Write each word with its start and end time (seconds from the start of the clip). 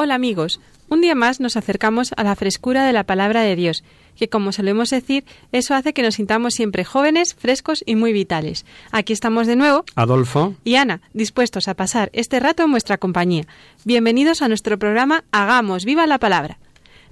Hola 0.00 0.14
amigos, 0.14 0.60
un 0.88 1.00
día 1.00 1.16
más 1.16 1.40
nos 1.40 1.56
acercamos 1.56 2.12
a 2.16 2.22
la 2.22 2.36
frescura 2.36 2.86
de 2.86 2.92
la 2.92 3.02
palabra 3.02 3.42
de 3.42 3.56
Dios, 3.56 3.82
que 4.16 4.28
como 4.28 4.52
solemos 4.52 4.90
decir, 4.90 5.24
eso 5.50 5.74
hace 5.74 5.92
que 5.92 6.02
nos 6.02 6.14
sintamos 6.14 6.54
siempre 6.54 6.84
jóvenes, 6.84 7.34
frescos 7.34 7.82
y 7.84 7.96
muy 7.96 8.12
vitales. 8.12 8.64
Aquí 8.92 9.12
estamos 9.12 9.48
de 9.48 9.56
nuevo, 9.56 9.84
Adolfo, 9.96 10.54
y 10.62 10.76
Ana, 10.76 11.00
dispuestos 11.14 11.66
a 11.66 11.74
pasar 11.74 12.10
este 12.12 12.38
rato 12.38 12.62
en 12.62 12.70
vuestra 12.70 12.98
compañía. 12.98 13.48
Bienvenidos 13.84 14.40
a 14.40 14.46
nuestro 14.46 14.78
programa 14.78 15.24
Hagamos 15.32 15.84
viva 15.84 16.06
la 16.06 16.20
palabra. 16.20 16.60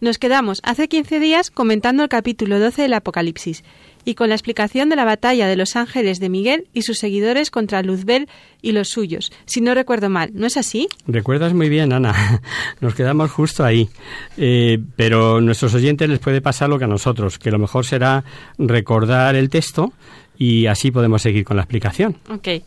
Nos 0.01 0.19
quedamos 0.19 0.61
hace 0.63 0.87
15 0.87 1.19
días 1.19 1.51
comentando 1.51 2.05
el 2.05 2.09
capítulo 2.09 2.61
12 2.61 2.83
del 2.83 2.95
Apocalipsis 2.95 3.65
y 4.07 4.15
con 4.15 4.29
la 4.31 4.37
explicación 4.37 4.89
de 4.89 4.97
la 4.97 5.05
batalla 5.05 5.49
de 5.49 5.57
los 5.57 5.75
ángeles 5.75 6.21
de 6.21 6.29
Miguel 6.29 6.69
y 6.73 6.83
sus 6.83 6.99
seguidores 6.99 7.51
contra 7.51 7.83
Luzbel 7.83 8.29
y 8.63 8.71
los 8.71 8.89
suyos, 8.89 9.33
si 9.47 9.61
no 9.61 9.75
recuerdo 9.75 10.09
mal, 10.09 10.31
¿no 10.33 10.47
es 10.47 10.57
así? 10.57 10.89
recuerdas 11.09 11.53
muy 11.53 11.69
bien, 11.69 11.93
Ana. 11.93 12.41
Nos 12.81 12.95
quedamos 12.95 13.33
justo 13.33 13.65
ahí. 13.65 13.89
Eh, 14.37 14.79
pero 14.95 15.39
a 15.39 15.41
nuestros 15.41 15.75
oyentes 15.75 16.09
les 16.09 16.21
puede 16.21 16.41
pasar 16.41 16.69
lo 16.69 16.79
que 16.79 16.85
a 16.85 16.89
nosotros, 16.89 17.39
que 17.39 17.51
lo 17.51 17.59
mejor 17.59 17.85
será 17.85 18.23
recordar 18.59 19.35
el 19.35 19.51
texto 19.51 19.93
y 20.39 20.67
así 20.67 20.93
podemos 20.93 21.21
seguir 21.21 21.45
con 21.45 21.57
la 21.57 21.65
explicación. 21.65 22.17
Ok. 22.31 22.63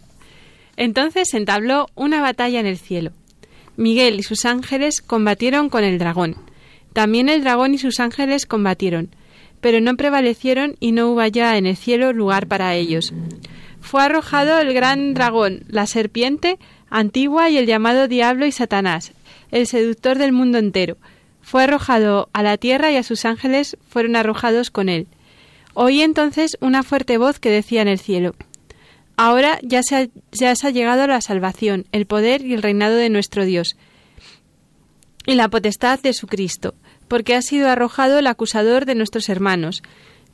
Entonces 0.75 1.29
se 1.31 1.37
entabló 1.37 1.87
una 1.95 2.21
batalla 2.21 2.59
en 2.59 2.65
el 2.65 2.77
cielo. 2.77 3.11
Miguel 3.77 4.19
y 4.19 4.23
sus 4.23 4.43
ángeles 4.43 4.99
combatieron 4.99 5.69
con 5.69 5.85
el 5.85 5.99
dragón. 5.99 6.35
También 6.91 7.29
el 7.29 7.43
dragón 7.43 7.73
y 7.73 7.77
sus 7.77 8.01
ángeles 8.01 8.45
combatieron, 8.45 9.09
pero 9.61 9.81
no 9.81 9.95
prevalecieron 9.95 10.75
y 10.79 10.91
no 10.91 11.09
hubo 11.09 11.25
ya 11.25 11.57
en 11.57 11.65
el 11.65 11.77
cielo 11.77 12.13
lugar 12.13 12.47
para 12.47 12.75
ellos. 12.75 13.13
Fue 13.81 14.01
arrojado 14.01 14.59
el 14.59 14.73
gran 14.73 15.13
dragón, 15.13 15.63
la 15.67 15.87
serpiente 15.87 16.59
antigua 16.89 17.49
y 17.49 17.57
el 17.57 17.65
llamado 17.65 18.07
diablo 18.07 18.45
y 18.45 18.51
Satanás, 18.51 19.13
el 19.51 19.67
seductor 19.67 20.17
del 20.17 20.31
mundo 20.31 20.57
entero. 20.57 20.97
Fue 21.41 21.63
arrojado 21.63 22.29
a 22.33 22.43
la 22.43 22.57
tierra 22.57 22.91
y 22.91 22.95
a 22.95 23.03
sus 23.03 23.25
ángeles 23.25 23.77
fueron 23.87 24.15
arrojados 24.15 24.71
con 24.71 24.89
él. 24.89 25.07
Oí 25.73 26.01
entonces 26.01 26.57
una 26.61 26.83
fuerte 26.83 27.17
voz 27.17 27.39
que 27.39 27.49
decía 27.49 27.81
en 27.81 27.87
el 27.87 27.99
cielo 27.99 28.35
Ahora 29.21 29.59
ya 29.63 29.83
se, 29.83 29.95
ha, 29.97 30.07
ya 30.31 30.69
llegado 30.69 31.05
la 31.05 31.19
salvación, 31.19 31.87
el 31.91 32.05
poder 32.05 32.45
y 32.45 32.53
el 32.53 32.61
reinado 32.61 32.95
de 32.95 33.09
nuestro 33.09 33.43
Dios, 33.43 33.75
y 35.25 35.35
la 35.35 35.49
potestad 35.49 35.99
de 35.99 36.13
su 36.13 36.25
Cristo, 36.25 36.73
porque 37.09 37.35
ha 37.35 37.41
sido 37.41 37.67
arrojado 37.67 38.19
el 38.19 38.27
acusador 38.27 38.85
de 38.85 38.95
nuestros 38.95 39.27
hermanos, 39.27 39.83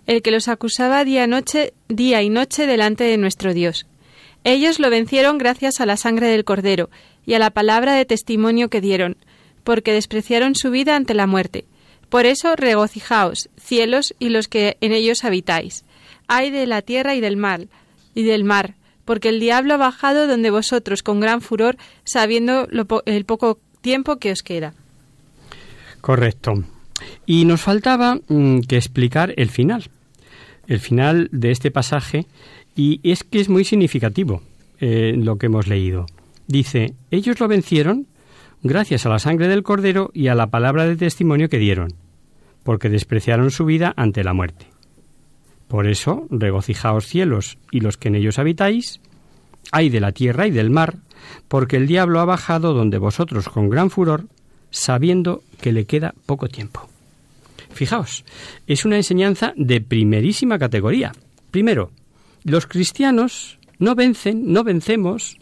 el 0.05 0.21
que 0.21 0.29
los 0.29 0.47
acusaba 0.47 1.03
día, 1.03 1.25
noche, 1.25 1.73
día 1.87 2.21
y 2.21 2.29
noche 2.29 2.67
delante 2.67 3.05
de 3.05 3.17
nuestro 3.17 3.55
Dios. 3.55 3.87
Ellos 4.43 4.79
lo 4.79 4.91
vencieron 4.91 5.39
gracias 5.39 5.81
a 5.81 5.87
la 5.87 5.97
sangre 5.97 6.27
del 6.27 6.43
Cordero 6.43 6.91
y 7.25 7.33
a 7.33 7.39
la 7.39 7.49
palabra 7.49 7.95
de 7.95 8.05
testimonio 8.05 8.69
que 8.69 8.81
dieron, 8.81 9.17
porque 9.63 9.93
despreciaron 9.93 10.53
su 10.53 10.69
vida 10.69 10.95
ante 10.95 11.15
la 11.15 11.25
muerte. 11.25 11.65
Por 12.09 12.27
eso 12.27 12.55
regocijaos, 12.55 13.49
cielos 13.57 14.13
y 14.19 14.29
los 14.29 14.47
que 14.47 14.77
en 14.81 14.91
ellos 14.91 15.23
habitáis. 15.23 15.83
Ay 16.27 16.51
de 16.51 16.67
la 16.67 16.83
tierra 16.83 17.15
y 17.15 17.21
del 17.21 17.37
mar, 17.37 17.67
y 18.13 18.23
del 18.23 18.43
mar, 18.43 18.75
porque 19.05 19.29
el 19.29 19.39
diablo 19.39 19.73
ha 19.73 19.77
bajado 19.77 20.27
donde 20.27 20.51
vosotros 20.51 21.01
con 21.01 21.19
gran 21.19 21.41
furor, 21.41 21.77
sabiendo 22.03 22.67
el 23.05 23.25
poco 23.25 23.59
tiempo 23.81 24.17
que 24.17 24.31
os 24.31 24.43
queda. 24.43 24.73
Correcto. 26.05 26.53
Y 27.25 27.45
nos 27.45 27.61
faltaba 27.61 28.19
mm, 28.27 28.59
que 28.59 28.77
explicar 28.77 29.33
el 29.37 29.49
final. 29.49 29.85
El 30.67 30.79
final 30.79 31.29
de 31.31 31.49
este 31.49 31.71
pasaje, 31.71 32.27
y 32.75 32.99
es 33.01 33.23
que 33.23 33.39
es 33.39 33.49
muy 33.49 33.65
significativo 33.65 34.43
eh, 34.79 35.15
lo 35.17 35.39
que 35.39 35.47
hemos 35.47 35.65
leído. 35.65 36.05
Dice, 36.45 36.93
ellos 37.09 37.39
lo 37.39 37.47
vencieron 37.47 38.05
gracias 38.61 39.07
a 39.07 39.09
la 39.09 39.17
sangre 39.17 39.47
del 39.47 39.63
cordero 39.63 40.11
y 40.13 40.27
a 40.27 40.35
la 40.35 40.51
palabra 40.51 40.85
de 40.85 40.95
testimonio 40.95 41.49
que 41.49 41.57
dieron, 41.57 41.95
porque 42.61 42.89
despreciaron 42.89 43.49
su 43.49 43.65
vida 43.65 43.91
ante 43.97 44.23
la 44.23 44.35
muerte. 44.35 44.67
Por 45.67 45.87
eso, 45.87 46.27
regocijaos 46.29 47.07
cielos 47.07 47.57
y 47.71 47.79
los 47.79 47.97
que 47.97 48.09
en 48.09 48.15
ellos 48.15 48.37
habitáis, 48.37 49.01
ay 49.71 49.89
de 49.89 50.01
la 50.01 50.11
tierra 50.11 50.45
y 50.45 50.51
del 50.51 50.69
mar, 50.69 50.97
porque 51.47 51.77
el 51.77 51.87
diablo 51.87 52.19
ha 52.19 52.25
bajado 52.25 52.75
donde 52.75 52.99
vosotros 52.99 53.49
con 53.49 53.71
gran 53.71 53.89
furor, 53.89 54.27
sabiendo 54.75 55.41
que 55.61 55.71
le 55.71 55.85
queda 55.85 56.13
poco 56.25 56.49
tiempo. 56.49 56.89
Fijaos, 57.71 58.25
es 58.67 58.83
una 58.83 58.97
enseñanza 58.97 59.53
de 59.55 59.79
primerísima 59.79 60.59
categoría. 60.59 61.13
Primero, 61.49 61.91
los 62.43 62.67
cristianos 62.67 63.57
no 63.79 63.95
vencen, 63.95 64.51
no 64.51 64.65
vencemos 64.65 65.37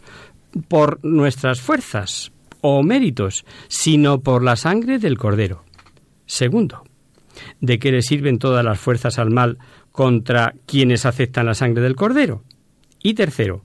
por 0.68 1.04
nuestras 1.04 1.60
fuerzas 1.60 2.30
o 2.60 2.84
méritos, 2.84 3.44
sino 3.66 4.20
por 4.20 4.44
la 4.44 4.54
sangre 4.54 5.00
del 5.00 5.18
Cordero. 5.18 5.64
Segundo, 6.26 6.84
¿de 7.60 7.80
qué 7.80 7.90
le 7.90 8.02
sirven 8.02 8.38
todas 8.38 8.64
las 8.64 8.78
fuerzas 8.78 9.18
al 9.18 9.30
mal 9.30 9.58
contra 9.90 10.54
quienes 10.64 11.06
aceptan 11.06 11.46
la 11.46 11.54
sangre 11.54 11.82
del 11.82 11.96
Cordero? 11.96 12.44
Y 13.02 13.14
tercero, 13.14 13.64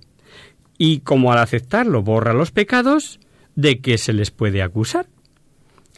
y 0.79 1.01
como 1.01 1.31
al 1.31 1.37
aceptarlo 1.37 2.01
borra 2.01 2.33
los 2.33 2.51
pecados, 2.51 3.19
¿de 3.55 3.79
qué 3.79 3.99
se 3.99 4.13
les 4.13 4.31
puede 4.31 4.63
acusar? 4.63 5.05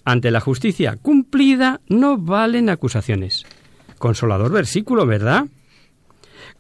Ante 0.04 0.32
la 0.32 0.40
justicia 0.40 0.98
cumplida 1.02 1.82
no 1.88 2.18
valen 2.18 2.70
acusaciones. 2.70 3.46
Consolador 3.98 4.52
versículo, 4.52 5.06
¿verdad? 5.06 5.46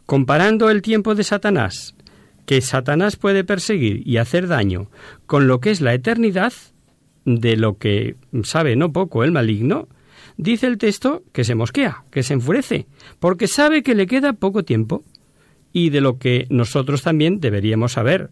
Comparando 0.06 0.70
el 0.70 0.82
tiempo 0.82 1.16
de 1.16 1.24
Satanás, 1.24 1.96
que 2.46 2.62
Satanás 2.62 3.16
puede 3.16 3.44
perseguir 3.44 4.08
y 4.08 4.18
hacer 4.18 4.48
daño, 4.48 4.90
con 5.26 5.48
lo 5.48 5.60
que 5.60 5.72
es 5.72 5.82
la 5.82 5.94
eternidad, 5.94 6.54
de 7.26 7.56
lo 7.56 7.78
que 7.78 8.16
sabe 8.44 8.76
no 8.76 8.92
poco 8.92 9.24
el 9.24 9.32
maligno, 9.32 9.88
dice 10.38 10.68
el 10.68 10.78
texto 10.78 11.24
que 11.32 11.44
se 11.44 11.56
mosquea, 11.56 12.04
que 12.12 12.24
se 12.24 12.34
enfurece, 12.34 12.88
porque 13.20 13.48
sabe 13.48 13.84
que 13.84 13.96
le 13.96 14.08
queda 14.08 14.34
poco 14.34 14.64
tiempo 14.64 15.04
y 15.74 15.90
de 15.90 16.02
lo 16.02 16.18
que 16.18 16.48
nosotros 16.50 17.02
también 17.02 17.40
deberíamos 17.40 17.94
saber, 17.94 18.30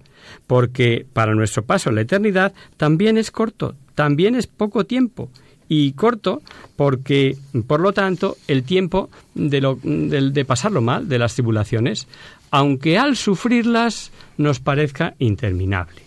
porque 0.48 1.06
para 1.14 1.36
nuestro 1.36 1.64
paso 1.64 1.90
a 1.90 1.94
la 1.94 2.02
eternidad 2.02 2.54
también 2.78 3.18
es 3.18 3.32
corto, 3.32 3.76
también 3.96 4.36
es 4.36 4.48
poco 4.48 4.86
tiempo, 4.86 5.30
y 5.68 5.92
corto 5.94 6.42
porque, 6.76 7.38
por 7.68 7.80
lo 7.80 7.94
tanto, 7.94 8.38
el 8.48 8.64
tiempo 8.64 9.10
de, 9.36 9.62
lo, 9.62 9.80
de, 9.84 10.32
de 10.32 10.46
pasarlo 10.46 10.82
mal, 10.82 11.08
de 11.08 11.20
las 11.20 11.36
tribulaciones, 11.36 12.08
aunque 12.52 12.98
al 12.98 13.16
sufrirlas 13.16 14.12
nos 14.38 14.60
parezca 14.60 15.14
interminable. 15.20 16.02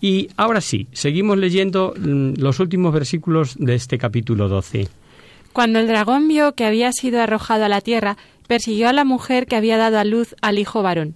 Y 0.00 0.28
ahora 0.36 0.60
sí, 0.60 0.88
seguimos 0.92 1.38
leyendo 1.38 1.94
mm, 1.96 2.34
los 2.36 2.60
últimos 2.60 2.92
versículos 2.92 3.56
de 3.58 3.74
este 3.74 3.98
capítulo 3.98 4.48
12. 4.48 4.88
Cuando 5.52 5.78
el 5.78 5.88
dragón 5.88 6.28
vio 6.28 6.54
que 6.54 6.64
había 6.64 6.92
sido 6.92 7.20
arrojado 7.20 7.64
a 7.64 7.68
la 7.68 7.80
tierra, 7.80 8.16
persiguió 8.50 8.88
a 8.88 8.92
la 8.92 9.04
mujer 9.04 9.46
que 9.46 9.54
había 9.54 9.76
dado 9.76 10.00
a 10.00 10.04
luz 10.04 10.34
al 10.42 10.58
hijo 10.58 10.82
varón. 10.82 11.14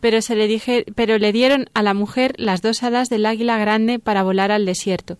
Pero, 0.00 0.20
se 0.20 0.34
le 0.34 0.48
dije, 0.48 0.84
pero 0.96 1.16
le 1.16 1.30
dieron 1.30 1.66
a 1.74 1.84
la 1.84 1.94
mujer 1.94 2.34
las 2.38 2.60
dos 2.60 2.82
alas 2.82 3.08
del 3.08 3.24
águila 3.24 3.56
grande 3.56 4.00
para 4.00 4.24
volar 4.24 4.50
al 4.50 4.66
desierto, 4.66 5.16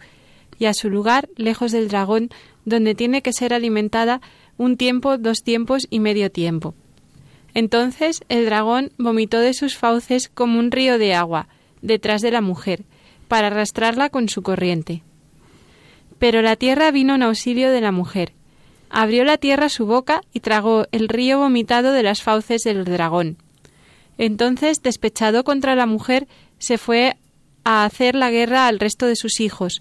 y 0.59 0.65
a 0.65 0.75
su 0.75 0.91
lugar, 0.91 1.29
lejos 1.37 1.71
del 1.71 1.87
dragón, 1.87 2.31
donde 2.65 2.97
tiene 2.97 3.23
que 3.23 3.33
ser 3.33 3.55
alimentada 3.55 4.21
un 4.59 4.77
tiempo, 4.77 5.19
dos 5.19 5.45
tiempos 5.45 5.87
y 5.89 6.01
medio 6.01 6.33
tiempo. 6.33 6.75
Entonces 7.55 8.23
el 8.29 8.47
dragón 8.47 8.91
vomitó 8.99 9.39
de 9.39 9.55
sus 9.55 9.77
fauces 9.77 10.29
como 10.29 10.59
un 10.59 10.73
río 10.73 10.99
de 10.99 11.15
agua, 11.15 11.47
detrás 11.81 12.23
de 12.23 12.33
la 12.33 12.41
mujer, 12.41 12.83
para 13.29 13.47
arrastrarla 13.47 14.11
con 14.11 14.29
su 14.29 14.43
corriente. 14.43 15.05
Pero 16.19 16.43
la 16.43 16.57
tierra 16.57 16.91
vino 16.91 17.15
en 17.15 17.23
auxilio 17.23 17.71
de 17.71 17.83
la 17.83 17.93
mujer. 17.93 18.33
Abrió 18.91 19.25
la 19.25 19.39
tierra 19.39 19.69
su 19.69 19.87
boca 19.87 20.21
y 20.33 20.41
tragó 20.41 20.87
el 20.93 21.09
río 21.09 21.39
vomitado 21.39 21.93
de 21.93 22.03
las 22.03 22.23
fauces 22.23 22.65
del 22.65 22.85
dragón. 22.85 23.37
Entonces, 24.19 24.83
despechado 24.83 25.45
contra 25.45 25.75
la 25.75 25.87
mujer, 25.87 26.27
se 26.59 26.77
fue 26.77 27.17
a 27.65 27.85
hacer 27.85 28.15
la 28.15 28.31
guerra 28.31 28.67
al 28.67 28.81
resto 28.81 29.07
de 29.07 29.17
sus 29.17 29.41
hijos, 29.41 29.81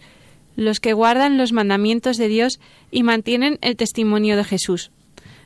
los 0.56 0.80
que 0.80 0.94
guardan 0.94 1.38
los 1.38 1.52
mandamientos 1.52 2.18
de 2.18 2.28
Dios 2.28 2.60
y 2.92 3.04
mantienen 3.04 3.58
el 3.62 3.76
testimonio 3.76 4.38
de 4.38 4.44
Jesús. 4.44 4.92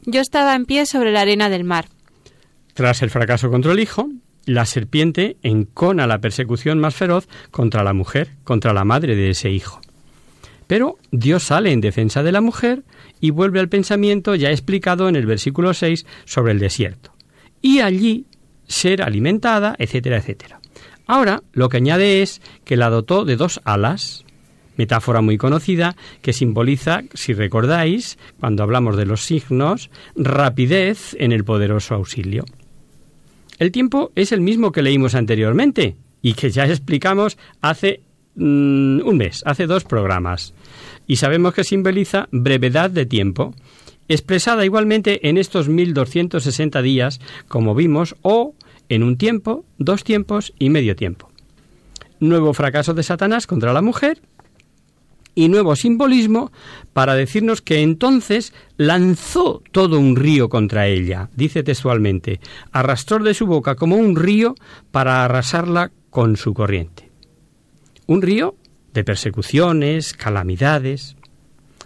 Yo 0.06 0.21
estaba 0.21 0.56
en 0.56 0.66
pie 0.66 0.86
sobre 0.86 1.12
la 1.12 1.21
arena 1.21 1.50
del 1.50 1.63
mar. 1.63 1.88
Tras 2.74 3.01
el 3.01 3.09
fracaso 3.09 3.50
contra 3.50 3.71
el 3.71 3.80
hijo, 3.80 4.09
la 4.45 4.66
serpiente 4.66 5.38
encona 5.42 6.07
la 6.07 6.19
persecución 6.19 6.80
más 6.80 6.95
feroz 6.95 7.27
contra 7.51 7.83
la 7.83 7.94
mujer, 7.94 8.31
contra 8.44 8.74
la 8.74 8.83
madre 8.83 9.16
de 9.16 9.30
ese 9.30 9.50
hijo. 9.50 9.80
Pero 10.68 10.98
Dios 11.12 11.44
sale 11.44 11.71
en 11.71 11.81
defensa 11.81 12.24
de 12.24 12.31
la 12.31 12.42
mujer 12.42 12.83
y 13.24 13.30
vuelve 13.30 13.62
al 13.62 13.70
pensamiento 13.70 14.36
ya 14.36 14.52
explicado 14.52 15.08
en 15.08 15.16
el 15.16 15.25
versículo 15.25 15.74
6 15.74 16.06
sobre 16.25 16.52
el 16.52 16.60
desierto. 16.60 17.14
Y 17.62 17.80
allí 17.80 18.25
ser 18.68 19.02
alimentada, 19.02 19.78
etcétera, 19.80 20.18
etcétera. 20.18 20.60
Ahora 21.08 21.42
lo 21.54 21.70
que 21.70 21.78
añade 21.78 22.22
es 22.22 22.42
que 22.66 22.75
la 22.75 22.90
dotó 22.90 23.24
de 23.24 23.38
dos 23.38 23.62
alas, 23.64 24.25
metáfora 24.75 25.22
muy 25.22 25.38
conocida 25.38 25.96
que 26.22 26.34
simboliza, 26.34 27.04
si 27.14 27.31
recordáis, 27.31 28.20
cuando 28.42 28.62
hablamos 28.62 28.98
de 28.98 29.06
los 29.06 29.24
signos, 29.24 29.90
rapidez 30.18 31.16
en 31.18 31.31
el 31.31 31.46
poderoso 31.46 31.96
auxilio. 31.96 32.44
El 33.58 33.72
tiempo 33.72 34.12
es 34.16 34.34
el 34.34 34.42
mismo 34.42 34.74
que 34.74 34.81
leímos 34.81 35.16
anteriormente 35.16 35.96
y 36.22 36.34
que 36.34 36.50
ya 36.50 36.66
explicamos 36.66 37.38
hace 37.62 38.02
mm, 38.35 39.01
un 39.06 39.18
mes, 39.18 39.44
hace 39.45 39.68
dos 39.68 39.83
programas. 39.83 40.53
Y 41.07 41.18
sabemos 41.18 41.53
que 41.53 41.63
simboliza 41.63 42.27
brevedad 42.31 42.89
de 42.89 43.06
tiempo, 43.06 43.53
expresada 44.07 44.65
igualmente 44.65 45.27
en 45.30 45.38
estos 45.38 45.69
1260 45.69 46.81
días, 46.81 47.19
como 47.47 47.75
vimos, 47.75 48.15
o 48.21 48.56
en 48.89 49.03
un 49.03 49.18
tiempo, 49.18 49.65
dos 49.77 50.03
tiempos 50.03 50.53
y 50.59 50.69
medio 50.69 50.95
tiempo. 50.95 51.30
Nuevo 52.19 52.53
fracaso 52.53 52.94
de 52.94 53.03
Satanás 53.03 53.47
contra 53.47 53.74
la 53.74 53.81
mujer 53.81 54.21
y 55.35 55.50
nuevo 55.50 55.75
simbolismo 55.75 56.51
para 56.94 57.15
decirnos 57.15 57.62
que 57.62 57.81
entonces 57.81 58.53
lanzó 58.77 59.63
todo 59.71 60.00
un 60.00 60.15
río 60.15 60.50
contra 60.50 60.88
ella, 60.88 61.30
dice 61.35 61.63
textualmente, 61.63 62.39
arrastró 62.71 63.19
de 63.19 63.33
su 63.33 63.47
boca 63.47 63.75
como 63.75 63.95
un 63.95 64.15
río 64.15 64.56
para 64.91 65.25
arrasarla 65.25 65.91
con 66.09 66.38
su 66.38 66.53
corriente. 66.53 67.12
Un 68.08 68.22
río 68.22 68.56
de 68.94 69.04
persecuciones, 69.04 70.14
calamidades. 70.14 71.16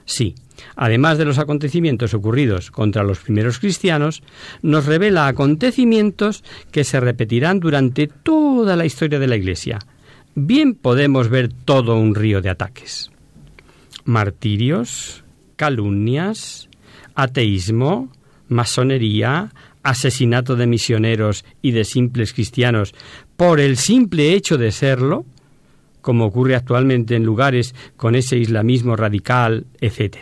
Sí, 0.05 0.35
además 0.75 1.17
de 1.17 1.25
los 1.25 1.37
acontecimientos 1.37 2.13
ocurridos 2.13 2.71
contra 2.71 3.03
los 3.03 3.19
primeros 3.19 3.59
cristianos, 3.59 4.23
nos 4.61 4.85
revela 4.85 5.27
acontecimientos 5.27 6.43
que 6.71 6.83
se 6.83 6.99
repetirán 6.99 7.59
durante 7.59 8.07
toda 8.07 8.75
la 8.75 8.85
historia 8.85 9.19
de 9.19 9.27
la 9.27 9.35
Iglesia. 9.35 9.79
Bien 10.35 10.75
podemos 10.75 11.29
ver 11.29 11.49
todo 11.51 11.97
un 11.97 12.15
río 12.15 12.41
de 12.41 12.49
ataques 12.49 13.11
martirios, 14.07 15.23
calumnias, 15.57 16.69
ateísmo, 17.13 18.09
masonería, 18.47 19.53
asesinato 19.83 20.55
de 20.55 20.65
misioneros 20.65 21.45
y 21.61 21.71
de 21.71 21.83
simples 21.83 22.33
cristianos 22.33 22.95
por 23.35 23.59
el 23.59 23.77
simple 23.77 24.33
hecho 24.33 24.57
de 24.57 24.71
serlo, 24.71 25.25
como 26.07 26.23
ocurre 26.23 26.55
actualmente 26.55 27.17
en 27.17 27.25
lugares 27.25 27.75
con 27.97 28.15
ese 28.15 28.37
islamismo 28.37 28.95
radical, 28.95 29.65
etc. 29.81 30.19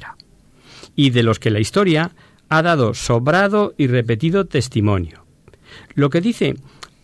Y 0.96 1.12
de 1.12 1.22
los 1.22 1.38
que 1.38 1.52
la 1.52 1.60
historia 1.60 2.10
ha 2.50 2.64
dado 2.64 2.96
sobrado 2.96 3.76
y 3.78 3.86
repetido 3.86 4.46
testimonio. 4.46 5.26
Lo 5.94 6.10
que 6.10 6.22
dice 6.22 6.56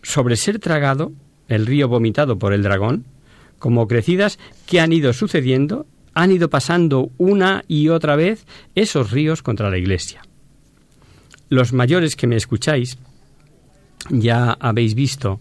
sobre 0.02 0.34
ser 0.34 0.58
tragado, 0.58 1.12
el 1.46 1.64
río 1.64 1.86
vomitado 1.86 2.40
por 2.40 2.52
el 2.52 2.64
dragón, 2.64 3.04
como 3.60 3.86
crecidas 3.86 4.40
que 4.66 4.80
han 4.80 4.92
ido 4.92 5.12
sucediendo 5.12 5.86
han 6.12 6.32
ido 6.32 6.50
pasando 6.50 7.12
una 7.18 7.62
y 7.68 7.88
otra 7.88 8.16
vez 8.16 8.48
esos 8.74 9.12
ríos 9.12 9.42
contra 9.42 9.70
la 9.70 9.78
Iglesia. 9.78 10.22
Los 11.48 11.72
mayores 11.72 12.16
que 12.16 12.26
me 12.26 12.34
escucháis 12.34 12.98
ya 14.10 14.56
habéis 14.58 14.96
visto 14.96 15.38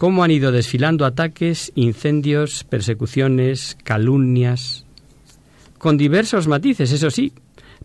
cómo 0.00 0.24
han 0.24 0.30
ido 0.30 0.50
desfilando 0.50 1.04
ataques, 1.04 1.72
incendios, 1.74 2.64
persecuciones, 2.64 3.76
calumnias, 3.84 4.86
con 5.76 5.98
diversos 5.98 6.48
matices, 6.48 6.90
eso 6.90 7.10
sí, 7.10 7.34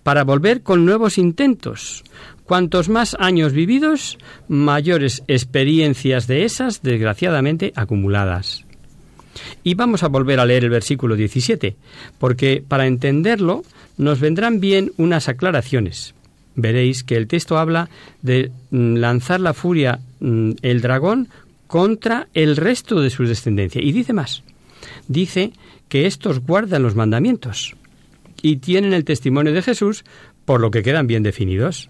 para 0.01 0.23
volver 0.23 0.63
con 0.63 0.85
nuevos 0.85 1.17
intentos. 1.17 2.06
Cuantos 2.45 2.88
más 2.88 3.17
años 3.19 3.51
vividos, 3.51 4.17
mayores 4.47 5.23
experiencias 5.27 6.25
de 6.25 6.45
esas, 6.45 6.81
desgraciadamente, 6.81 7.73
acumuladas. 7.75 8.63
Y 9.65 9.73
vamos 9.73 10.03
a 10.03 10.07
volver 10.07 10.39
a 10.39 10.45
leer 10.45 10.63
el 10.63 10.69
versículo 10.69 11.18
17, 11.18 11.75
porque 12.18 12.63
para 12.65 12.88
entenderlo 12.88 13.63
nos 13.97 14.21
vendrán 14.21 14.61
bien 14.61 14.94
unas 14.95 15.27
aclaraciones. 15.27 16.15
Veréis 16.56 17.03
que 17.03 17.18
el 17.18 17.27
texto 17.27 17.57
habla 17.57 17.89
de 18.21 18.51
mm, 18.71 18.95
lanzar 18.95 19.41
la 19.41 19.53
furia 19.53 20.00
mm, 20.21 20.51
el 20.61 20.79
dragón 20.79 21.27
contra 21.67 22.27
el 22.33 22.56
resto 22.56 23.01
de 23.01 23.09
su 23.09 23.25
descendencia. 23.25 23.81
Y 23.81 23.91
dice 23.91 24.13
más, 24.13 24.44
dice 25.07 25.51
que 25.89 26.06
estos 26.06 26.39
guardan 26.39 26.83
los 26.83 26.95
mandamientos 26.95 27.75
y 28.41 28.57
tienen 28.57 28.94
el 28.94 29.06
testimonio 29.06 29.53
de 29.53 29.62
Jesús, 29.62 30.03
por 30.45 30.62
lo 30.62 30.71
que 30.71 30.83
quedan 30.83 31.07
bien 31.07 31.23
definidos. 31.23 31.89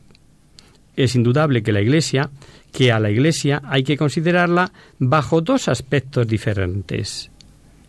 Es 0.96 1.16
indudable 1.16 1.64
que 1.64 1.74
la 1.74 1.82
Iglesia, 1.82 2.30
que 2.72 2.92
a 2.92 3.00
la 3.00 3.12
Iglesia 3.12 3.62
hay 3.66 3.84
que 3.84 3.98
considerarla 3.98 4.72
bajo 5.00 5.42
dos 5.42 5.68
aspectos 5.68 6.28
diferentes 6.28 7.32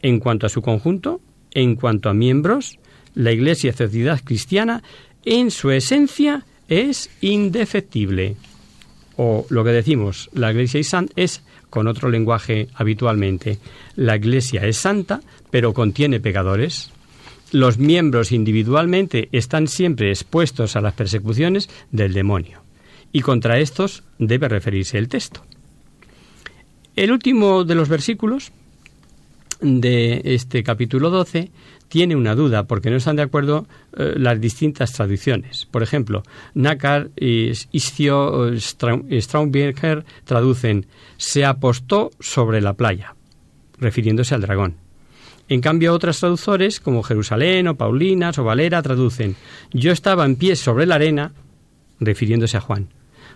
en 0.02 0.20
cuanto 0.20 0.46
a 0.46 0.48
su 0.48 0.62
conjunto, 0.62 1.20
en 1.52 1.74
cuanto 1.74 2.08
a 2.08 2.14
miembros, 2.14 2.78
la 3.14 3.32
Iglesia 3.32 3.72
Sociedad 3.72 4.20
Cristiana 4.22 4.82
en 5.24 5.50
su 5.50 5.70
esencia 5.70 6.44
es 6.68 7.10
indefectible. 7.20 8.36
O 9.16 9.46
lo 9.48 9.64
que 9.64 9.70
decimos, 9.70 10.30
la 10.32 10.52
Iglesia 10.52 10.80
es, 11.16 11.42
con 11.70 11.86
otro 11.86 12.08
lenguaje 12.08 12.68
habitualmente, 12.74 13.58
la 13.96 14.16
Iglesia 14.16 14.66
es 14.66 14.76
santa, 14.76 15.20
pero 15.50 15.72
contiene 15.72 16.20
pecadores. 16.20 16.90
Los 17.52 17.78
miembros 17.78 18.32
individualmente 18.32 19.28
están 19.32 19.68
siempre 19.68 20.10
expuestos 20.10 20.76
a 20.76 20.80
las 20.80 20.94
persecuciones 20.94 21.68
del 21.90 22.12
demonio. 22.12 22.62
Y 23.12 23.20
contra 23.20 23.58
estos 23.58 24.02
debe 24.18 24.48
referirse 24.48 24.98
el 24.98 25.08
texto. 25.08 25.44
El 26.96 27.12
último 27.12 27.64
de 27.64 27.74
los 27.74 27.88
versículos 27.88 28.52
de 29.60 30.20
este 30.24 30.62
capítulo 30.62 31.10
12 31.10 31.50
tiene 31.88 32.16
una 32.16 32.34
duda 32.34 32.66
porque 32.66 32.90
no 32.90 32.96
están 32.96 33.16
de 33.16 33.22
acuerdo 33.22 33.66
eh, 33.96 34.14
las 34.16 34.40
distintas 34.40 34.92
traducciones. 34.92 35.66
Por 35.66 35.82
ejemplo, 35.82 36.22
Nakar 36.54 37.10
y 37.16 37.52
Iscio 37.72 38.50
traducen 40.24 40.86
se 41.16 41.44
apostó 41.44 42.10
sobre 42.20 42.60
la 42.60 42.74
playa, 42.74 43.14
refiriéndose 43.78 44.34
al 44.34 44.42
dragón. 44.42 44.76
En 45.48 45.60
cambio, 45.60 45.94
otras 45.94 46.18
traductores, 46.18 46.80
como 46.80 47.04
Jerusalén 47.04 47.68
o 47.68 47.76
Paulinas 47.76 48.38
o 48.38 48.44
Valera, 48.44 48.82
traducen 48.82 49.36
yo 49.72 49.92
estaba 49.92 50.24
en 50.24 50.36
pie 50.36 50.56
sobre 50.56 50.86
la 50.86 50.96
arena, 50.96 51.32
refiriéndose 52.00 52.56
a 52.56 52.60
Juan. 52.60 52.88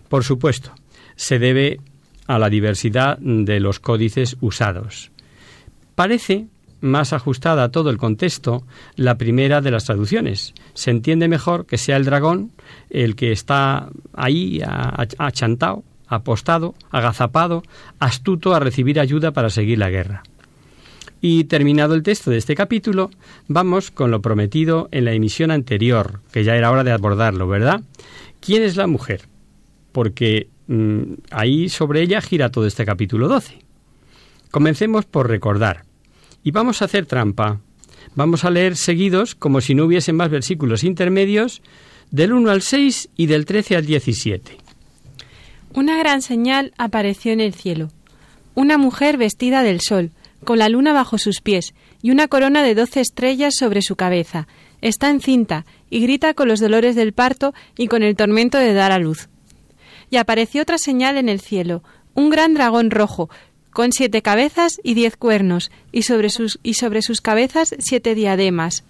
Por 0.08 0.24
supuesto, 0.24 0.72
se 1.14 1.38
debe 1.38 1.80
a 2.26 2.38
la 2.38 2.50
diversidad 2.50 3.18
de 3.18 3.60
los 3.60 3.78
códices 3.78 4.36
usados. 4.40 5.12
Parece 5.94 6.46
más 6.80 7.12
ajustada 7.12 7.64
a 7.64 7.70
todo 7.70 7.90
el 7.90 7.98
contexto 7.98 8.64
la 8.96 9.18
primera 9.18 9.60
de 9.60 9.70
las 9.70 9.84
traducciones. 9.84 10.54
Se 10.74 10.90
entiende 10.90 11.28
mejor 11.28 11.66
que 11.66 11.78
sea 11.78 11.96
el 11.96 12.04
dragón 12.04 12.52
el 12.88 13.16
que 13.16 13.32
está 13.32 13.88
ahí 14.12 14.60
achantado, 15.18 15.84
apostado, 16.06 16.74
agazapado, 16.90 17.62
astuto 17.98 18.54
a 18.54 18.60
recibir 18.60 18.98
ayuda 19.00 19.32
para 19.32 19.50
seguir 19.50 19.78
la 19.78 19.90
guerra. 19.90 20.22
Y 21.22 21.44
terminado 21.44 21.94
el 21.94 22.02
texto 22.02 22.30
de 22.30 22.38
este 22.38 22.54
capítulo, 22.54 23.10
vamos 23.46 23.90
con 23.90 24.10
lo 24.10 24.22
prometido 24.22 24.88
en 24.90 25.04
la 25.04 25.12
emisión 25.12 25.50
anterior, 25.50 26.20
que 26.32 26.44
ya 26.44 26.56
era 26.56 26.70
hora 26.70 26.82
de 26.82 26.92
abordarlo, 26.92 27.46
¿verdad? 27.46 27.82
¿Quién 28.40 28.62
es 28.62 28.76
la 28.76 28.86
mujer? 28.86 29.22
Porque 29.92 30.48
mm, 30.66 31.02
ahí 31.30 31.68
sobre 31.68 32.00
ella 32.00 32.22
gira 32.22 32.50
todo 32.50 32.66
este 32.66 32.86
capítulo 32.86 33.28
12. 33.28 33.58
Comencemos 34.50 35.04
por 35.04 35.28
recordar 35.28 35.84
y 36.42 36.50
vamos 36.50 36.82
a 36.82 36.86
hacer 36.86 37.06
trampa. 37.06 37.60
Vamos 38.14 38.44
a 38.44 38.50
leer 38.50 38.76
seguidos, 38.76 39.34
como 39.34 39.60
si 39.60 39.74
no 39.74 39.84
hubiesen 39.84 40.16
más 40.16 40.30
versículos 40.30 40.84
intermedios, 40.84 41.62
del 42.10 42.32
1 42.32 42.50
al 42.50 42.62
6 42.62 43.10
y 43.16 43.26
del 43.26 43.44
13 43.44 43.76
al 43.76 43.86
17. 43.86 44.56
Una 45.74 45.96
gran 45.96 46.22
señal 46.22 46.72
apareció 46.76 47.32
en 47.32 47.40
el 47.40 47.54
cielo. 47.54 47.90
Una 48.54 48.78
mujer 48.78 49.16
vestida 49.16 49.62
del 49.62 49.80
sol, 49.80 50.10
con 50.44 50.58
la 50.58 50.68
luna 50.68 50.92
bajo 50.92 51.18
sus 51.18 51.40
pies 51.40 51.74
y 52.02 52.10
una 52.10 52.28
corona 52.28 52.62
de 52.62 52.74
doce 52.74 53.00
estrellas 53.00 53.54
sobre 53.56 53.82
su 53.82 53.96
cabeza. 53.96 54.48
está 54.80 55.10
encinta 55.10 55.66
y 55.90 56.00
grita 56.00 56.32
con 56.32 56.48
los 56.48 56.58
dolores 56.58 56.96
del 56.96 57.12
parto 57.12 57.52
y 57.76 57.86
con 57.88 58.02
el 58.02 58.16
tormento 58.16 58.56
de 58.58 58.72
dar 58.72 58.92
a 58.92 58.98
luz. 58.98 59.28
Y 60.08 60.16
apareció 60.16 60.62
otra 60.62 60.78
señal 60.78 61.18
en 61.18 61.28
el 61.28 61.40
cielo, 61.40 61.82
un 62.14 62.30
gran 62.30 62.54
dragón 62.54 62.90
rojo, 62.90 63.28
con 63.72 63.92
siete 63.92 64.22
cabezas 64.22 64.80
y 64.82 64.94
diez 64.94 65.16
cuernos, 65.16 65.70
y 65.92 66.02
sobre 66.02 66.30
sus, 66.30 66.58
y 66.62 66.74
sobre 66.74 67.02
sus 67.02 67.20
cabezas 67.20 67.74
siete 67.78 68.14
diademas. 68.14 68.84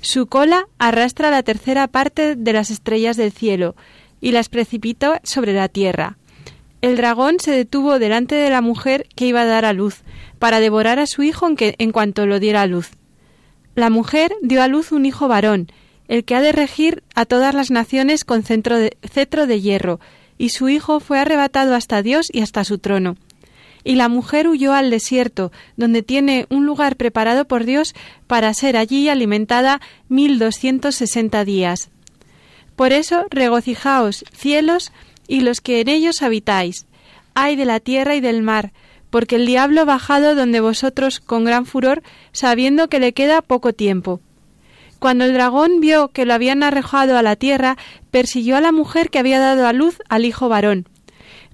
Su 0.00 0.26
cola 0.26 0.66
arrastra 0.78 1.30
la 1.30 1.42
tercera 1.42 1.88
parte 1.88 2.36
de 2.36 2.52
las 2.52 2.70
estrellas 2.70 3.16
del 3.16 3.32
cielo, 3.32 3.74
y 4.20 4.32
las 4.32 4.48
precipitó 4.48 5.14
sobre 5.22 5.52
la 5.52 5.68
tierra. 5.68 6.18
El 6.80 6.96
dragón 6.96 7.40
se 7.40 7.50
detuvo 7.50 7.98
delante 7.98 8.34
de 8.34 8.50
la 8.50 8.60
mujer 8.60 9.06
que 9.14 9.26
iba 9.26 9.42
a 9.42 9.46
dar 9.46 9.64
a 9.64 9.72
luz, 9.72 10.02
para 10.38 10.60
devorar 10.60 10.98
a 10.98 11.06
su 11.06 11.22
hijo 11.22 11.46
en, 11.46 11.56
que, 11.56 11.74
en 11.78 11.92
cuanto 11.92 12.26
lo 12.26 12.40
diera 12.40 12.62
a 12.62 12.66
luz. 12.66 12.90
La 13.74 13.90
mujer 13.90 14.32
dio 14.42 14.62
a 14.62 14.68
luz 14.68 14.92
un 14.92 15.06
hijo 15.06 15.26
varón, 15.26 15.68
el 16.08 16.24
que 16.24 16.34
ha 16.34 16.42
de 16.42 16.52
regir 16.52 17.02
a 17.14 17.24
todas 17.24 17.54
las 17.54 17.70
naciones 17.70 18.24
con 18.24 18.42
de, 18.42 18.96
cetro 19.02 19.46
de 19.46 19.60
hierro, 19.60 20.00
y 20.36 20.50
su 20.50 20.68
hijo 20.68 21.00
fue 21.00 21.18
arrebatado 21.18 21.74
hasta 21.74 22.02
Dios 22.02 22.28
y 22.32 22.40
hasta 22.40 22.64
su 22.64 22.78
trono. 22.78 23.16
Y 23.84 23.96
la 23.96 24.08
mujer 24.08 24.48
huyó 24.48 24.72
al 24.72 24.90
desierto, 24.90 25.52
donde 25.76 26.02
tiene 26.02 26.46
un 26.48 26.64
lugar 26.64 26.96
preparado 26.96 27.44
por 27.44 27.64
Dios 27.64 27.94
para 28.26 28.52
ser 28.54 28.76
allí 28.76 29.08
alimentada 29.08 29.80
mil 30.08 30.38
doscientos 30.38 30.94
sesenta 30.94 31.44
días. 31.44 31.90
Por 32.76 32.92
eso 32.92 33.26
regocijaos, 33.30 34.24
cielos, 34.32 34.90
y 35.28 35.40
los 35.40 35.60
que 35.60 35.80
en 35.80 35.88
ellos 35.88 36.22
habitáis. 36.22 36.86
Ay 37.34 37.56
de 37.56 37.64
la 37.64 37.78
tierra 37.78 38.14
y 38.14 38.20
del 38.20 38.42
mar, 38.42 38.72
porque 39.10 39.36
el 39.36 39.46
diablo 39.46 39.82
ha 39.82 39.84
bajado 39.84 40.34
donde 40.34 40.60
vosotros 40.60 41.20
con 41.20 41.44
gran 41.44 41.66
furor, 41.66 42.02
sabiendo 42.32 42.88
que 42.88 42.98
le 42.98 43.12
queda 43.12 43.42
poco 43.42 43.72
tiempo. 43.72 44.20
Cuando 44.98 45.24
el 45.24 45.34
dragón 45.34 45.80
vio 45.80 46.08
que 46.08 46.24
lo 46.24 46.34
habían 46.34 46.62
arrojado 46.62 47.18
a 47.18 47.22
la 47.22 47.36
tierra, 47.36 47.76
persiguió 48.10 48.56
a 48.56 48.60
la 48.60 48.72
mujer 48.72 49.10
que 49.10 49.18
había 49.18 49.38
dado 49.38 49.66
a 49.66 49.72
luz 49.72 49.98
al 50.08 50.24
hijo 50.24 50.48
varón. 50.48 50.88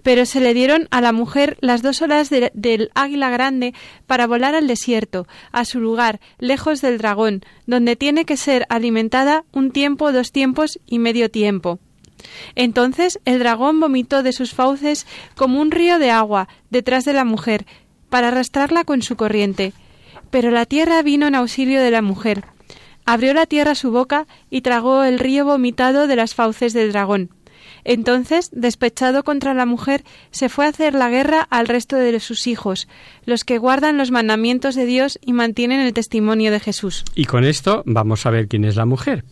Pero 0.02 0.26
se 0.26 0.40
le 0.40 0.54
dieron 0.54 0.88
a 0.90 1.00
la 1.00 1.12
mujer 1.12 1.56
las 1.60 1.82
dos 1.82 2.02
horas 2.02 2.30
del 2.30 2.90
águila 2.94 3.30
grande 3.30 3.74
para 4.06 4.26
volar 4.26 4.54
al 4.54 4.66
desierto, 4.66 5.26
a 5.52 5.64
su 5.64 5.80
lugar, 5.80 6.20
lejos 6.38 6.80
del 6.80 6.98
dragón, 6.98 7.42
donde 7.66 7.96
tiene 7.96 8.24
que 8.24 8.36
ser 8.36 8.66
alimentada 8.68 9.44
un 9.52 9.70
tiempo, 9.70 10.12
dos 10.12 10.32
tiempos 10.32 10.78
y 10.86 10.98
medio 10.98 11.30
tiempo. 11.30 11.78
Entonces 12.54 13.18
el 13.24 13.38
dragón 13.38 13.80
vomitó 13.80 14.22
de 14.22 14.32
sus 14.32 14.52
fauces 14.52 15.06
como 15.36 15.60
un 15.60 15.70
río 15.70 15.98
de 15.98 16.10
agua 16.10 16.48
detrás 16.70 17.04
de 17.04 17.12
la 17.12 17.24
mujer, 17.24 17.66
para 18.08 18.28
arrastrarla 18.28 18.84
con 18.84 19.02
su 19.02 19.16
corriente. 19.16 19.72
Pero 20.30 20.50
la 20.50 20.66
tierra 20.66 21.02
vino 21.02 21.26
en 21.26 21.34
auxilio 21.34 21.80
de 21.80 21.90
la 21.90 22.02
mujer, 22.02 22.44
Abrió 23.12 23.34
la 23.34 23.46
tierra 23.46 23.74
su 23.74 23.90
boca 23.90 24.26
y 24.50 24.60
tragó 24.60 25.02
el 25.02 25.18
río 25.18 25.44
vomitado 25.44 26.06
de 26.06 26.16
las 26.16 26.34
fauces 26.34 26.72
del 26.72 26.92
dragón. 26.92 27.30
Entonces, 27.84 28.50
despechado 28.52 29.24
contra 29.24 29.54
la 29.54 29.66
mujer, 29.66 30.04
se 30.30 30.48
fue 30.48 30.66
a 30.66 30.68
hacer 30.68 30.94
la 30.94 31.10
guerra 31.10 31.46
al 31.50 31.68
resto 31.68 31.96
de 31.96 32.18
sus 32.20 32.46
hijos, 32.46 32.88
los 33.24 33.44
que 33.44 33.58
guardan 33.58 33.96
los 33.96 34.10
mandamientos 34.10 34.74
de 34.74 34.86
Dios 34.86 35.18
y 35.24 35.32
mantienen 35.32 35.80
el 35.80 35.92
testimonio 35.92 36.50
de 36.50 36.60
Jesús. 36.60 37.04
Y 37.14 37.24
con 37.24 37.44
esto 37.44 37.82
vamos 37.86 38.26
a 38.26 38.30
ver 38.30 38.48
quién 38.48 38.64
es 38.64 38.76
la 38.76 38.86
mujer. 38.86 39.24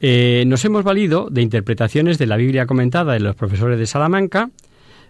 Eh, 0.00 0.44
nos 0.46 0.64
hemos 0.64 0.84
valido 0.84 1.28
de 1.30 1.42
interpretaciones 1.42 2.18
de 2.18 2.26
la 2.26 2.36
Biblia 2.36 2.66
comentada 2.66 3.12
de 3.12 3.20
los 3.20 3.36
profesores 3.36 3.78
de 3.78 3.86
Salamanca, 3.86 4.50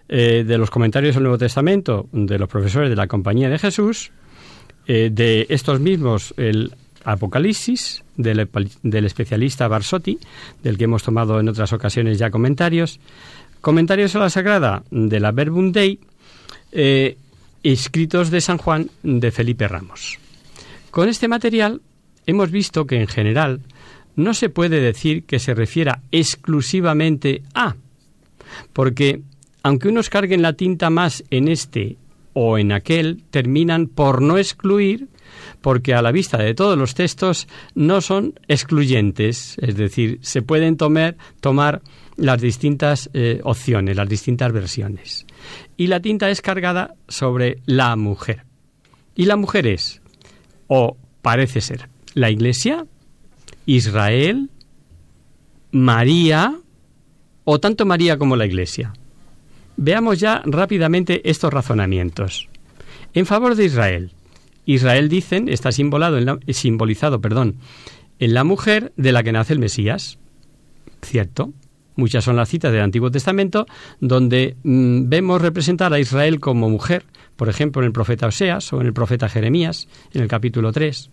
eh, 0.09 0.43
de 0.45 0.57
los 0.57 0.69
comentarios 0.69 1.15
del 1.15 1.23
Nuevo 1.23 1.37
Testamento 1.37 2.07
de 2.11 2.37
los 2.37 2.49
profesores 2.49 2.89
de 2.89 2.95
la 2.95 3.07
Compañía 3.07 3.49
de 3.49 3.57
Jesús, 3.57 4.11
eh, 4.87 5.09
de 5.11 5.45
estos 5.49 5.79
mismos, 5.79 6.33
el 6.37 6.73
Apocalipsis 7.03 8.03
del, 8.17 8.47
especialista 9.05 9.67
Barsotti, 9.67 10.19
del 10.63 10.77
que 10.77 10.85
hemos 10.85 11.03
tomado 11.03 11.39
en 11.39 11.49
otras 11.49 11.73
ocasiones 11.73 12.17
ya 12.17 12.29
comentarios, 12.29 12.99
comentarios 13.61 14.15
a 14.15 14.19
la 14.19 14.29
Sagrada 14.29 14.83
de 14.91 15.19
la 15.19 15.31
Verbum 15.31 15.71
Dei, 15.71 15.99
eh, 16.71 17.17
escritos 17.63 18.31
de 18.31 18.41
San 18.41 18.57
Juan 18.57 18.89
de 19.03 19.31
Felipe 19.31 19.67
Ramos. 19.67 20.17
Con 20.89 21.09
este 21.09 21.27
material 21.27 21.81
hemos 22.25 22.51
visto 22.51 22.85
que 22.85 22.99
en 22.99 23.07
general 23.07 23.61
no 24.15 24.33
se 24.33 24.49
puede 24.49 24.79
decir 24.79 25.23
que 25.23 25.39
se 25.39 25.53
refiera 25.53 26.01
exclusivamente 26.11 27.43
a, 27.53 27.75
porque 28.73 29.21
aunque 29.63 29.87
unos 29.87 30.09
carguen 30.09 30.41
la 30.41 30.53
tinta 30.53 30.89
más 30.89 31.23
en 31.29 31.47
este 31.47 31.97
o 32.33 32.57
en 32.57 32.71
aquel, 32.71 33.23
terminan 33.29 33.87
por 33.87 34.21
no 34.21 34.37
excluir 34.37 35.07
porque 35.61 35.93
a 35.93 36.01
la 36.01 36.11
vista 36.11 36.37
de 36.37 36.53
todos 36.53 36.77
los 36.77 36.95
textos 36.95 37.47
no 37.75 38.01
son 38.01 38.39
excluyentes, 38.47 39.57
es 39.59 39.75
decir, 39.75 40.19
se 40.21 40.41
pueden 40.41 40.77
tomar, 40.77 41.81
las 42.17 42.41
distintas 42.41 43.09
eh, 43.13 43.39
opciones, 43.43 43.95
las 43.95 44.07
distintas 44.07 44.51
versiones. 44.51 45.25
Y 45.75 45.87
la 45.87 46.01
tinta 46.01 46.29
es 46.29 46.41
cargada 46.41 46.93
sobre 47.07 47.59
la 47.65 47.95
mujer. 47.95 48.43
Y 49.15 49.25
la 49.25 49.37
mujer 49.37 49.65
es, 49.65 50.01
o 50.67 50.97
parece 51.21 51.61
ser, 51.61 51.89
la 52.13 52.29
Iglesia, 52.29 52.85
Israel, 53.65 54.49
María, 55.71 56.59
o 57.43 57.59
tanto 57.59 57.85
María 57.85 58.17
como 58.17 58.35
la 58.35 58.45
Iglesia. 58.45 58.93
Veamos 59.77 60.19
ya 60.19 60.43
rápidamente 60.45 61.27
estos 61.27 61.51
razonamientos. 61.51 62.49
En 63.13 63.25
favor 63.25 63.55
de 63.55 63.65
Israel, 63.65 64.11
Israel, 64.65 65.09
dicen, 65.09 65.49
está 65.49 65.71
simbolado 65.71 66.17
en 66.17 66.53
simbolizado 66.53 67.21
perdón, 67.21 67.55
en 68.19 68.33
la 68.33 68.43
mujer 68.43 68.93
de 68.95 69.11
la 69.11 69.23
que 69.23 69.31
nace 69.31 69.53
el 69.53 69.59
Mesías. 69.59 70.19
Cierto. 71.01 71.53
Muchas 71.95 72.23
son 72.23 72.37
las 72.37 72.49
citas 72.49 72.71
del 72.71 72.81
Antiguo 72.81 73.11
Testamento 73.11 73.65
donde 73.99 74.55
mm, 74.63 75.09
vemos 75.09 75.41
representar 75.41 75.93
a 75.93 75.99
Israel 75.99 76.39
como 76.39 76.69
mujer, 76.69 77.05
por 77.35 77.49
ejemplo 77.49 77.81
en 77.81 77.87
el 77.87 77.91
profeta 77.91 78.27
Oseas 78.27 78.71
o 78.71 78.79
en 78.79 78.87
el 78.87 78.93
profeta 78.93 79.27
Jeremías, 79.27 79.87
en 80.13 80.21
el 80.21 80.27
capítulo 80.27 80.71
3. 80.71 81.09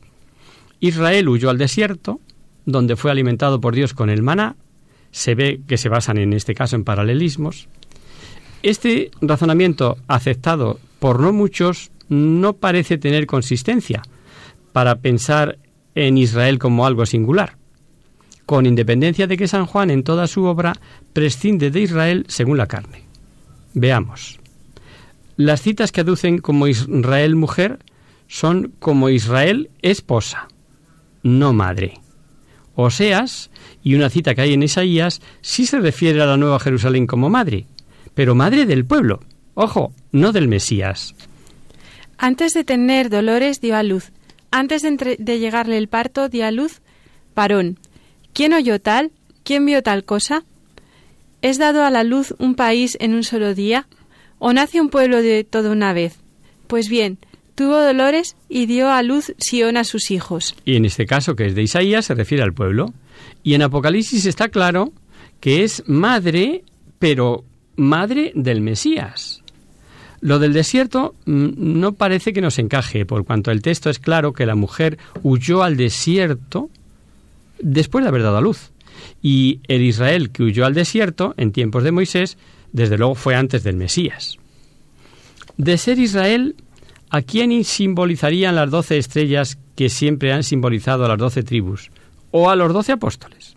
Israel 0.80 1.28
huyó 1.28 1.50
al 1.50 1.58
desierto, 1.58 2.20
donde 2.64 2.96
fue 2.96 3.10
alimentado 3.10 3.60
por 3.60 3.74
Dios 3.74 3.92
con 3.92 4.08
el 4.10 4.22
maná. 4.22 4.56
Se 5.10 5.34
ve 5.34 5.60
que 5.66 5.78
se 5.78 5.88
basan 5.88 6.18
en 6.18 6.32
este 6.32 6.54
caso 6.54 6.76
en 6.76 6.84
paralelismos. 6.84 7.68
Este 8.62 9.10
razonamiento 9.20 9.96
aceptado 10.06 10.78
por 10.98 11.20
no 11.20 11.32
muchos 11.32 11.90
no 12.08 12.54
parece 12.54 12.98
tener 12.98 13.26
consistencia 13.26 14.02
para 14.72 14.96
pensar 14.96 15.58
en 15.94 16.18
Israel 16.18 16.58
como 16.58 16.86
algo 16.86 17.06
singular, 17.06 17.56
con 18.46 18.66
independencia 18.66 19.26
de 19.26 19.36
que 19.36 19.48
San 19.48 19.66
Juan 19.66 19.90
en 19.90 20.04
toda 20.04 20.26
su 20.26 20.44
obra 20.44 20.74
prescinde 21.12 21.70
de 21.70 21.80
Israel 21.80 22.24
según 22.28 22.56
la 22.56 22.66
carne. 22.66 23.04
Veamos. 23.74 24.38
Las 25.36 25.62
citas 25.62 25.92
que 25.92 26.00
aducen 26.00 26.38
como 26.38 26.66
Israel 26.66 27.36
mujer 27.36 27.78
son 28.26 28.72
como 28.78 29.08
Israel 29.08 29.70
esposa, 29.82 30.48
no 31.22 31.52
madre. 31.52 32.00
Oseas, 32.74 33.50
y 33.82 33.94
una 33.94 34.10
cita 34.10 34.34
que 34.34 34.42
hay 34.42 34.52
en 34.52 34.62
Isaías, 34.62 35.20
sí 35.40 35.66
se 35.66 35.80
refiere 35.80 36.22
a 36.22 36.26
la 36.26 36.36
Nueva 36.36 36.60
Jerusalén 36.60 37.06
como 37.06 37.28
madre, 37.28 37.66
pero 38.14 38.34
madre 38.34 38.66
del 38.66 38.84
pueblo, 38.84 39.20
ojo, 39.54 39.92
no 40.12 40.32
del 40.32 40.46
Mesías. 40.46 41.14
Antes 42.18 42.52
de 42.52 42.64
tener 42.64 43.10
dolores 43.10 43.60
dio 43.60 43.76
a 43.76 43.84
luz. 43.84 44.10
Antes 44.50 44.82
de, 44.82 45.38
llegarle 45.38 45.78
el 45.78 45.88
parto 45.88 46.28
dio 46.28 46.46
a 46.46 46.50
luz 46.50 46.80
varón. 47.34 47.78
¿Quién 48.32 48.52
oyó 48.52 48.80
tal? 48.80 49.12
¿Quién 49.44 49.64
vio 49.64 49.82
tal 49.84 50.04
cosa? 50.04 50.44
¿Es 51.42 51.58
dado 51.58 51.84
a 51.84 51.90
la 51.90 52.02
luz 52.02 52.34
un 52.38 52.56
país 52.56 52.96
en 53.00 53.14
un 53.14 53.22
solo 53.22 53.54
día? 53.54 53.87
¿O 54.40 54.52
nace 54.52 54.80
un 54.80 54.88
pueblo 54.88 55.22
de 55.22 55.44
toda 55.44 55.70
una 55.70 55.92
vez? 55.92 56.16
Pues 56.66 56.88
bien, 56.88 57.18
tuvo 57.54 57.80
dolores 57.80 58.37
y 58.48 58.66
dio 58.66 58.90
a 58.90 59.02
luz 59.02 59.32
Sión 59.38 59.76
a 59.76 59.84
sus 59.84 60.10
hijos. 60.10 60.56
Y 60.64 60.75
en 60.75 60.84
este 60.84 61.06
caso, 61.06 61.37
que 61.37 61.46
es 61.46 61.54
de 61.54 61.62
Isaías, 61.62 62.06
se 62.06 62.14
refiere 62.14 62.42
al 62.42 62.52
pueblo. 62.52 62.92
Y 63.44 63.54
en 63.54 63.62
Apocalipsis 63.62 64.26
está 64.26 64.48
claro 64.48 64.92
que 65.40 65.62
es 65.62 65.84
madre, 65.87 66.64
pero 66.98 67.44
madre 67.76 68.32
del 68.34 68.60
Mesías. 68.60 69.42
Lo 70.20 70.38
del 70.38 70.52
desierto 70.52 71.14
mm, 71.26 71.50
no 71.56 71.92
parece 71.92 72.32
que 72.32 72.40
nos 72.40 72.58
encaje, 72.58 73.06
por 73.06 73.25
cuanto 73.25 73.50
el 73.50 73.62
texto 73.62 73.90
es 73.90 73.98
claro 73.98 74.32
que 74.32 74.46
la 74.46 74.54
mujer 74.54 74.98
huyó 75.22 75.62
al 75.62 75.76
desierto 75.76 76.70
después 77.60 78.04
de 78.04 78.08
haber 78.08 78.22
dado 78.22 78.38
a 78.38 78.42
luz. 78.42 78.70
Y 79.22 79.60
el 79.68 79.82
Israel 79.82 80.30
que 80.30 80.42
huyó 80.42 80.66
al 80.66 80.75
desierto 80.75 81.34
en 81.37 81.52
tiempos 81.52 81.84
de 81.84 81.92
Moisés, 81.92 82.37
desde 82.72 82.98
luego 82.98 83.14
fue 83.14 83.34
antes 83.34 83.62
del 83.62 83.76
Mesías. 83.76 84.38
De 85.56 85.78
ser 85.78 85.98
Israel, 85.98 86.56
¿a 87.10 87.22
quién 87.22 87.64
simbolizarían 87.64 88.54
las 88.54 88.70
doce 88.70 88.98
estrellas 88.98 89.58
que 89.76 89.88
siempre 89.88 90.32
han 90.32 90.42
simbolizado 90.42 91.04
a 91.04 91.08
las 91.08 91.18
doce 91.18 91.42
tribus? 91.42 91.90
¿O 92.30 92.50
a 92.50 92.56
los 92.56 92.72
doce 92.72 92.92
apóstoles? 92.92 93.56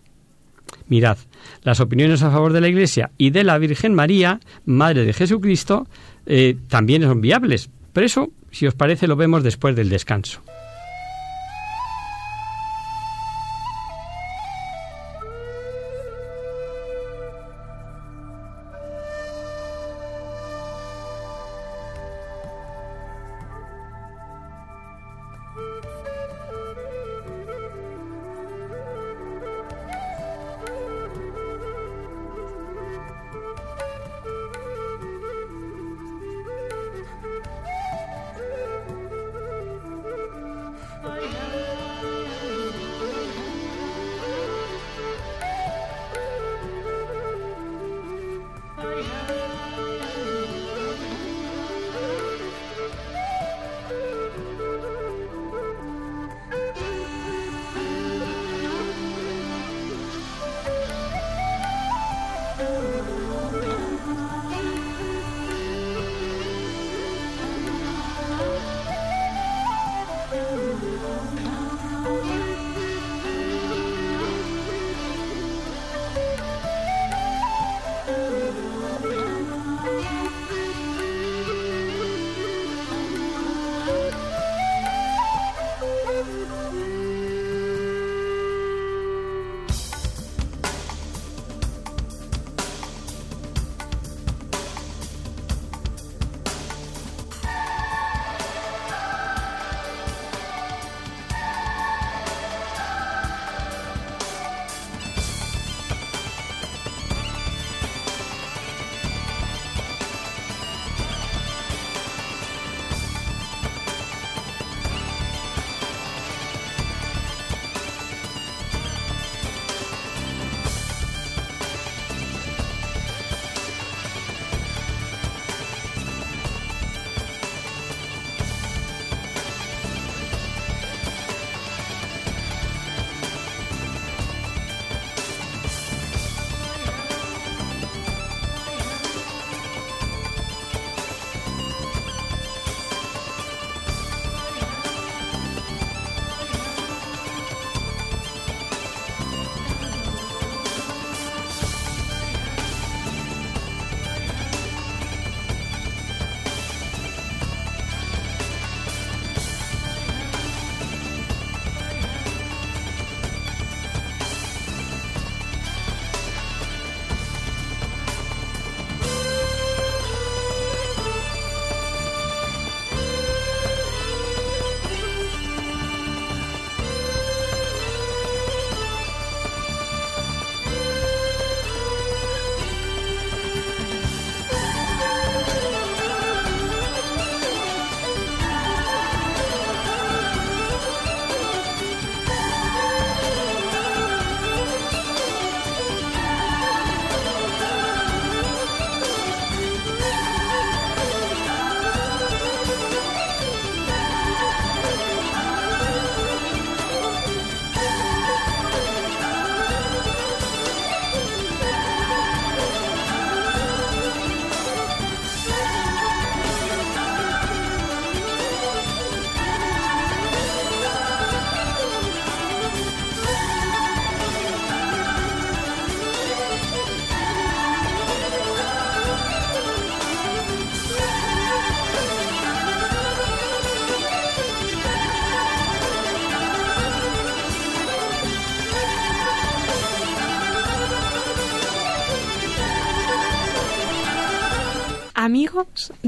Mirad, 0.88 1.18
las 1.62 1.80
opiniones 1.80 2.22
a 2.22 2.30
favor 2.30 2.52
de 2.52 2.60
la 2.60 2.68
Iglesia 2.68 3.10
y 3.18 3.30
de 3.30 3.44
la 3.44 3.58
Virgen 3.58 3.94
María, 3.94 4.40
Madre 4.64 5.04
de 5.04 5.12
Jesucristo, 5.12 5.86
eh, 6.26 6.56
también 6.68 7.02
son 7.02 7.20
viables. 7.20 7.70
Pero 7.92 8.06
eso, 8.06 8.30
si 8.50 8.66
os 8.66 8.74
parece, 8.74 9.06
lo 9.06 9.16
vemos 9.16 9.42
después 9.42 9.76
del 9.76 9.88
descanso. 9.88 10.42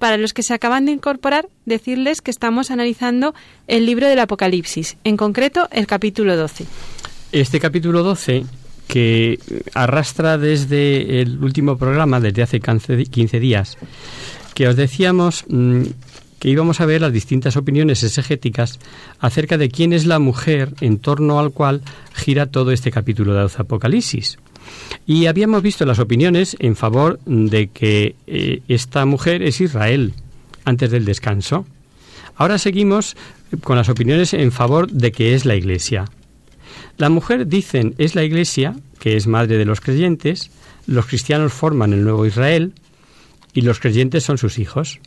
Para 0.00 0.16
los 0.16 0.32
que 0.32 0.42
se 0.42 0.54
acaban 0.54 0.86
de 0.86 0.92
incorporar, 0.92 1.46
decirles 1.66 2.22
que 2.22 2.30
estamos 2.30 2.70
analizando 2.70 3.34
el 3.68 3.84
libro 3.84 4.08
del 4.08 4.18
Apocalipsis, 4.18 4.96
en 5.04 5.18
concreto 5.18 5.68
el 5.70 5.86
capítulo 5.86 6.38
12. 6.38 6.64
Este 7.32 7.60
capítulo 7.60 8.02
12 8.02 8.46
que 8.88 9.38
arrastra 9.74 10.38
desde 10.38 11.20
el 11.20 11.44
último 11.44 11.76
programa, 11.76 12.18
desde 12.18 12.42
hace 12.42 12.60
15 12.60 13.40
días, 13.40 13.76
que 14.54 14.68
os 14.68 14.74
decíamos 14.74 15.44
mm, 15.48 15.82
que 16.38 16.48
íbamos 16.48 16.80
a 16.80 16.86
ver 16.86 17.02
las 17.02 17.12
distintas 17.12 17.58
opiniones 17.58 18.02
exegéticas 18.02 18.78
acerca 19.18 19.58
de 19.58 19.68
quién 19.68 19.92
es 19.92 20.06
la 20.06 20.18
mujer 20.18 20.72
en 20.80 20.98
torno 20.98 21.38
al 21.38 21.52
cual 21.52 21.82
gira 22.14 22.46
todo 22.46 22.72
este 22.72 22.90
capítulo 22.90 23.34
de 23.34 23.52
Apocalipsis. 23.54 24.38
Y 25.06 25.26
habíamos 25.26 25.62
visto 25.62 25.84
las 25.86 25.98
opiniones 25.98 26.56
en 26.58 26.76
favor 26.76 27.18
de 27.24 27.68
que 27.68 28.14
eh, 28.26 28.62
esta 28.68 29.04
mujer 29.06 29.42
es 29.42 29.60
Israel 29.60 30.14
antes 30.64 30.90
del 30.90 31.04
descanso. 31.04 31.66
Ahora 32.36 32.58
seguimos 32.58 33.16
con 33.62 33.76
las 33.76 33.88
opiniones 33.88 34.34
en 34.34 34.52
favor 34.52 34.90
de 34.90 35.12
que 35.12 35.34
es 35.34 35.44
la 35.44 35.56
Iglesia. 35.56 36.06
La 36.96 37.08
mujer, 37.08 37.46
dicen, 37.46 37.94
es 37.98 38.14
la 38.14 38.24
Iglesia, 38.24 38.76
que 38.98 39.16
es 39.16 39.26
madre 39.26 39.58
de 39.58 39.64
los 39.64 39.80
creyentes, 39.80 40.50
los 40.86 41.06
cristianos 41.06 41.52
forman 41.52 41.92
el 41.92 42.04
nuevo 42.04 42.26
Israel 42.26 42.74
y 43.52 43.62
los 43.62 43.80
creyentes 43.80 44.24
son 44.24 44.38
sus 44.38 44.58
hijos. 44.58 45.00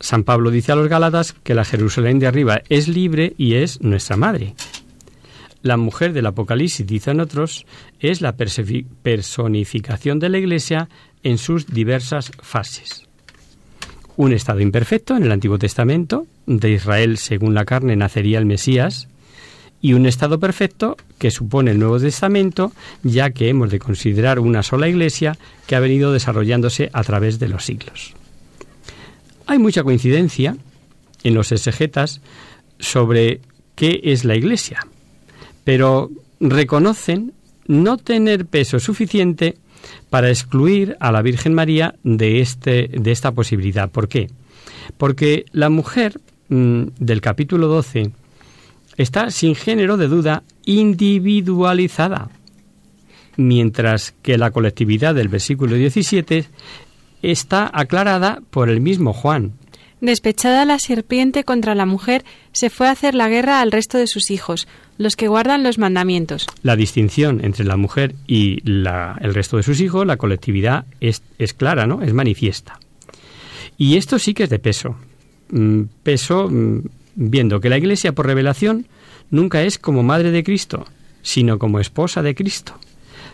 San 0.00 0.24
Pablo 0.24 0.50
dice 0.50 0.72
a 0.72 0.76
los 0.76 0.88
Gálatas 0.88 1.34
que 1.44 1.54
la 1.54 1.64
Jerusalén 1.64 2.18
de 2.18 2.26
arriba 2.26 2.62
es 2.68 2.88
libre 2.88 3.34
y 3.38 3.54
es 3.54 3.80
nuestra 3.82 4.16
madre. 4.16 4.54
La 5.62 5.76
mujer 5.76 6.12
del 6.12 6.26
Apocalipsis, 6.26 6.86
dicen 6.86 7.20
otros, 7.20 7.66
es 8.00 8.20
la 8.20 8.34
personificación 8.36 10.18
de 10.18 10.28
la 10.28 10.38
Iglesia 10.38 10.88
en 11.22 11.38
sus 11.38 11.66
diversas 11.66 12.32
fases. 12.40 13.06
Un 14.16 14.32
estado 14.32 14.60
imperfecto 14.60 15.16
en 15.16 15.22
el 15.22 15.32
Antiguo 15.32 15.58
Testamento, 15.58 16.26
de 16.46 16.72
Israel 16.72 17.16
según 17.16 17.54
la 17.54 17.64
carne 17.64 17.94
nacería 17.94 18.38
el 18.38 18.46
Mesías, 18.46 19.08
y 19.80 19.94
un 19.94 20.06
estado 20.06 20.38
perfecto 20.38 20.96
que 21.18 21.30
supone 21.30 21.72
el 21.72 21.78
Nuevo 21.78 21.98
Testamento, 21.98 22.72
ya 23.02 23.30
que 23.30 23.48
hemos 23.48 23.70
de 23.70 23.78
considerar 23.78 24.38
una 24.38 24.62
sola 24.62 24.88
Iglesia 24.88 25.36
que 25.66 25.76
ha 25.76 25.80
venido 25.80 26.12
desarrollándose 26.12 26.90
a 26.92 27.02
través 27.04 27.38
de 27.38 27.48
los 27.48 27.64
siglos. 27.64 28.14
Hay 29.46 29.58
mucha 29.58 29.82
coincidencia 29.82 30.56
en 31.24 31.34
los 31.34 31.52
exegetas 31.52 32.20
sobre 32.78 33.40
qué 33.74 34.00
es 34.04 34.24
la 34.24 34.36
Iglesia, 34.36 34.86
pero 35.64 36.10
reconocen 36.40 37.32
no 37.66 37.96
tener 37.96 38.46
peso 38.46 38.80
suficiente 38.80 39.56
para 40.10 40.28
excluir 40.28 40.96
a 41.00 41.12
la 41.12 41.22
Virgen 41.22 41.54
María 41.54 41.94
de, 42.02 42.40
este, 42.40 42.88
de 42.88 43.10
esta 43.10 43.32
posibilidad. 43.32 43.90
¿Por 43.90 44.08
qué? 44.08 44.28
Porque 44.98 45.44
la 45.52 45.70
mujer 45.70 46.20
mm, 46.48 46.82
del 46.98 47.20
capítulo 47.20 47.68
12 47.68 48.12
está 48.96 49.30
sin 49.30 49.54
género 49.54 49.96
de 49.96 50.08
duda 50.08 50.42
individualizada, 50.64 52.30
mientras 53.36 54.14
que 54.22 54.38
la 54.38 54.50
colectividad 54.50 55.14
del 55.14 55.28
versículo 55.28 55.76
17 55.76 56.46
está 57.22 57.70
aclarada 57.72 58.42
por 58.50 58.68
el 58.68 58.80
mismo 58.80 59.12
Juan. 59.12 59.52
Despechada 60.02 60.64
la 60.64 60.80
serpiente 60.80 61.44
contra 61.44 61.76
la 61.76 61.86
mujer, 61.86 62.24
se 62.50 62.70
fue 62.70 62.88
a 62.88 62.90
hacer 62.90 63.14
la 63.14 63.28
guerra 63.28 63.60
al 63.60 63.70
resto 63.70 63.98
de 63.98 64.08
sus 64.08 64.32
hijos, 64.32 64.66
los 64.98 65.14
que 65.14 65.28
guardan 65.28 65.62
los 65.62 65.78
mandamientos. 65.78 66.48
La 66.64 66.74
distinción 66.74 67.40
entre 67.44 67.64
la 67.64 67.76
mujer 67.76 68.16
y 68.26 68.60
el 68.64 69.32
resto 69.32 69.58
de 69.58 69.62
sus 69.62 69.80
hijos, 69.80 70.04
la 70.04 70.16
colectividad, 70.16 70.86
es, 71.00 71.22
es 71.38 71.54
clara, 71.54 71.86
¿no? 71.86 72.02
Es 72.02 72.12
manifiesta. 72.14 72.80
Y 73.78 73.96
esto 73.96 74.18
sí 74.18 74.34
que 74.34 74.42
es 74.42 74.50
de 74.50 74.58
peso. 74.58 74.96
Mm, 75.50 75.82
peso 76.02 76.48
mm, 76.50 76.80
viendo 77.14 77.60
que 77.60 77.68
la 77.68 77.78
Iglesia 77.78 78.10
por 78.12 78.26
revelación 78.26 78.88
nunca 79.30 79.62
es 79.62 79.78
como 79.78 80.02
madre 80.02 80.32
de 80.32 80.42
Cristo, 80.42 80.84
sino 81.22 81.60
como 81.60 81.78
esposa 81.78 82.22
de 82.22 82.34
Cristo. 82.34 82.76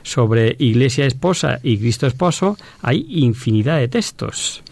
Sobre 0.02 0.54
Iglesia 0.58 1.06
esposa 1.06 1.60
y 1.62 1.78
Cristo 1.78 2.06
esposo 2.06 2.58
hay 2.82 3.06
infinidad 3.08 3.78
de 3.78 3.88
textos. 3.88 4.62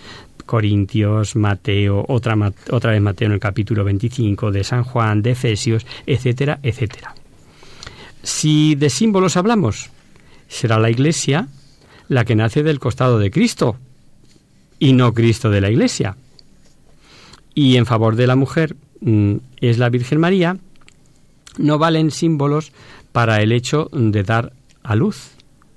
Corintios, 0.47 1.37
Mateo, 1.37 2.05
otra, 2.09 2.37
otra 2.71 2.93
vez 2.93 3.03
Mateo 3.03 3.27
en 3.27 3.33
el 3.33 3.41
capítulo 3.41 3.85
25, 3.85 4.53
de 4.53 4.65
San 4.65 4.85
Juan, 4.85 5.23
de 5.23 5.33
Efesios, 5.33 5.87
etcétera, 6.07 6.61
etcétera. 6.63 7.15
Si 8.23 8.75
de 8.75 8.89
símbolos 8.89 9.37
hablamos, 9.37 9.91
será 10.49 10.79
la 10.79 10.91
Iglesia 10.91 11.49
la 12.09 12.25
que 12.25 12.37
nace 12.37 12.63
del 12.63 12.79
costado 12.79 13.19
de 13.19 13.31
Cristo 13.31 13.77
y 14.79 14.93
no 14.93 15.13
Cristo 15.13 15.51
de 15.51 15.61
la 15.61 15.71
Iglesia. 15.71 16.17
Y 17.55 17.77
en 17.77 17.87
favor 17.87 18.17
de 18.17 18.27
la 18.27 18.37
mujer 18.37 18.77
mm, 19.01 19.37
es 19.61 19.79
la 19.79 19.89
Virgen 19.89 20.21
María, 20.21 20.59
no 21.59 21.79
valen 21.79 22.11
símbolos 22.11 22.73
para 23.13 23.41
el 23.41 23.53
hecho 23.53 23.89
de 23.93 24.23
dar 24.23 24.53
a 24.83 24.95
luz, 24.95 25.31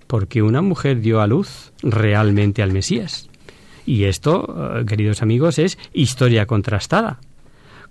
porque 0.07 0.41
una 0.41 0.61
mujer 0.61 0.99
dio 1.01 1.21
a 1.21 1.27
luz 1.27 1.71
realmente 1.81 2.61
al 2.61 2.73
Mesías. 2.73 3.28
Y 3.89 4.03
esto, 4.03 4.77
eh, 4.77 4.85
queridos 4.85 5.23
amigos, 5.23 5.57
es 5.57 5.79
historia 5.93 6.45
contrastada. 6.45 7.19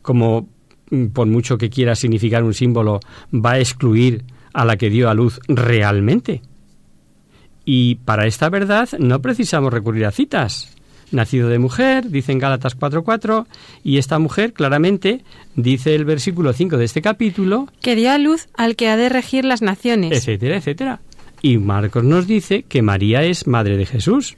Como 0.01 0.49
mm, 0.91 1.07
por 1.07 1.27
mucho 1.27 1.59
que 1.59 1.71
quiera 1.71 1.97
significar 1.97 2.45
un 2.45 2.55
símbolo, 2.55 3.01
va 3.35 3.55
a 3.55 3.59
excluir 3.59 4.23
a 4.53 4.65
la 4.65 4.77
que 4.77 4.91
dio 4.91 5.11
a 5.11 5.15
luz 5.15 5.41
realmente. 5.49 6.41
Y 7.65 7.97
para 7.97 8.29
esta 8.29 8.49
verdad 8.49 8.89
no 9.01 9.21
precisamos 9.21 9.73
recurrir 9.73 10.07
a 10.07 10.13
citas. 10.13 10.77
Nacido 11.11 11.49
de 11.49 11.59
mujer, 11.59 12.09
dice 12.11 12.31
en 12.31 12.39
Gálatas 12.39 12.79
4.4, 12.79 13.47
y 13.83 13.99
esta 13.99 14.21
mujer 14.21 14.53
claramente 14.53 15.25
dice 15.57 15.97
el 15.97 16.05
versículo 16.05 16.53
5 16.53 16.77
de 16.77 16.85
este 16.85 17.03
capítulo. 17.03 17.67
Que 17.81 17.97
dio 17.97 18.13
a 18.13 18.19
luz 18.19 18.47
al 18.55 18.77
que 18.77 18.89
ha 18.89 18.97
de 18.97 19.09
regir 19.09 19.45
las 19.45 19.63
naciones. 19.63 20.13
Etcétera, 20.13 20.59
etcétera. 20.59 21.01
Y 21.43 21.59
Marcos 21.59 22.05
nos 22.05 22.29
dice 22.29 22.63
que 22.63 22.83
María 22.83 23.25
es 23.25 23.49
madre 23.49 23.77
de 23.77 23.87
Jesús. 23.87 24.37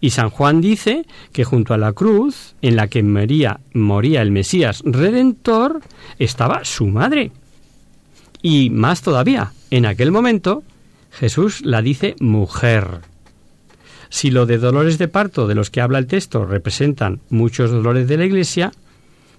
Y 0.00 0.10
San 0.10 0.30
Juan 0.30 0.60
dice 0.60 1.06
que 1.32 1.44
junto 1.44 1.74
a 1.74 1.78
la 1.78 1.92
cruz 1.92 2.54
en 2.62 2.76
la 2.76 2.88
que 2.88 3.02
María 3.02 3.60
moría 3.72 4.22
el 4.22 4.30
Mesías 4.30 4.82
Redentor 4.84 5.80
estaba 6.18 6.64
su 6.64 6.86
madre. 6.86 7.32
Y 8.42 8.70
más 8.70 9.02
todavía, 9.02 9.52
en 9.70 9.86
aquel 9.86 10.12
momento 10.12 10.62
Jesús 11.10 11.64
la 11.64 11.80
dice 11.80 12.14
mujer. 12.20 13.00
Si 14.08 14.30
lo 14.30 14.46
de 14.46 14.58
dolores 14.58 14.98
de 14.98 15.08
parto 15.08 15.46
de 15.46 15.54
los 15.54 15.70
que 15.70 15.80
habla 15.80 15.98
el 15.98 16.06
texto 16.06 16.44
representan 16.44 17.20
muchos 17.30 17.70
dolores 17.70 18.06
de 18.06 18.18
la 18.18 18.26
Iglesia, 18.26 18.72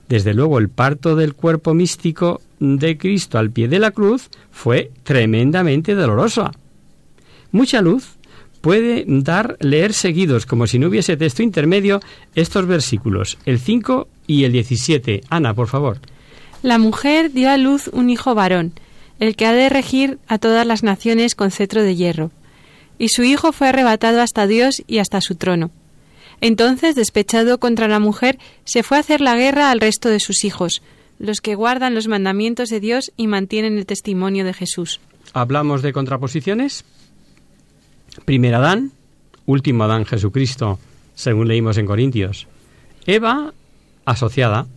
desde 0.10 0.34
luego 0.34 0.58
el 0.58 0.70
parto 0.70 1.16
del 1.16 1.34
cuerpo 1.36 1.74
místico 1.74 2.42
de 2.60 2.98
Cristo 2.98 3.38
al 3.38 3.52
pie 3.52 3.68
de 3.68 3.80
la 3.80 3.92
cruz 3.92 4.30
fue 4.52 4.92
tremendamente 5.04 5.96
dolorosa. 5.96 6.52
Mucha 7.52 7.82
luz 7.82 8.17
puede 8.62 9.06
dar 9.08 9.58
leer 9.60 9.94
seguidos, 9.94 10.46
como 10.46 10.68
si 10.68 10.80
no 10.80 10.88
hubiese 10.88 11.18
texto 11.18 11.44
intermedio, 11.44 12.00
estos 12.36 12.66
versículos, 12.66 13.38
el 13.46 13.60
5 13.60 14.08
y 14.28 14.44
el 14.44 14.52
17. 14.52 15.22
Ana, 15.30 15.54
por 15.54 15.68
favor. 15.68 16.00
La 16.64 16.78
mujer 16.78 17.32
dio 17.32 17.50
a 17.50 17.58
luz 17.58 17.90
un 17.94 18.10
hijo 18.10 18.36
varón, 18.36 18.74
el 19.20 19.36
que 19.36 19.46
ha 19.46 19.54
de 19.54 19.70
regir 19.70 20.20
a 20.28 20.38
todas 20.38 20.66
las 20.66 20.84
naciones 20.84 21.36
con 21.36 21.52
cetro 21.52 21.84
de 21.84 21.96
hierro. 21.96 22.32
Y 23.00 23.10
su 23.10 23.24
hijo 23.24 23.52
fue 23.52 23.70
arrebatado 23.70 24.22
hasta 24.22 24.48
Dios 24.48 24.82
y 24.88 24.98
hasta 24.98 25.22
su 25.22 25.36
trono. 25.36 25.72
Entonces, 26.42 26.96
despechado 26.96 27.60
contra 27.60 27.88
la 27.88 28.00
mujer, 28.00 28.38
se 28.64 28.84
fue 28.84 28.98
a 28.98 29.00
hacer 29.00 29.22
la 29.22 29.36
guerra 29.36 29.72
al 29.72 29.80
resto 29.80 30.10
de 30.10 30.20
sus 30.20 30.44
hijos, 30.44 30.82
los 31.20 31.42
que 31.42 31.56
guardan 31.56 31.96
los 31.96 32.08
mandamientos 32.08 32.70
de 32.70 32.80
Dios 32.80 33.12
y 33.18 33.28
mantienen 33.28 33.78
el 33.78 33.86
testimonio 33.86 34.46
de 34.46 34.54
Jesús. 34.54 35.00
¿Hablamos 35.34 35.82
de 35.82 35.94
contraposiciones? 35.94 36.86
Primer 38.26 38.56
Adán, 38.56 38.92
último 39.46 39.84
Adán 39.84 40.06
Jesucristo, 40.06 40.80
según 41.16 41.48
leímos 41.48 41.78
en 41.78 41.86
Corintios. 41.86 42.48
Eva, 43.06 43.54
asociada 44.06 44.68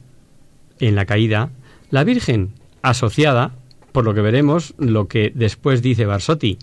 en 0.78 0.94
la 0.94 1.04
caída. 1.04 1.50
La 1.90 2.04
Virgen, 2.04 2.50
asociada, 2.82 3.52
por 3.92 4.04
lo 4.04 4.14
que 4.14 4.20
veremos 4.20 4.74
lo 4.78 5.08
que 5.08 5.32
después 5.34 5.82
dice 5.82 6.06
Barsotti. 6.06 6.58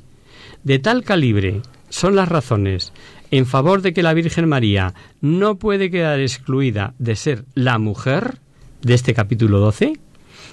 De 0.63 0.79
tal 0.79 1.03
calibre 1.03 1.61
son 1.89 2.15
las 2.15 2.27
razones 2.27 2.93
en 3.31 3.45
favor 3.45 3.81
de 3.81 3.93
que 3.93 4.03
la 4.03 4.13
Virgen 4.13 4.47
María 4.47 4.93
no 5.21 5.55
puede 5.55 5.91
quedar 5.91 6.19
excluida 6.19 6.93
de 6.97 7.15
ser 7.15 7.45
la 7.55 7.77
mujer 7.77 8.37
de 8.81 8.93
este 8.93 9.13
capítulo 9.13 9.59
12, 9.59 9.93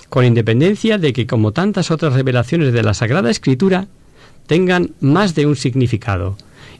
con 0.09 0.25
independencia 0.25 0.99
de 0.99 1.13
que, 1.13 1.27
como 1.27 1.53
tantas 1.53 1.91
otras 1.91 2.15
revelaciones 2.15 2.73
de 2.73 2.83
la 2.83 2.95
Sagrada 2.95 3.31
Escritura, 3.31 3.87
tengan 4.47 4.91
más 5.01 5.35
de 5.35 5.47
un 5.47 5.57
significado. 5.57 6.37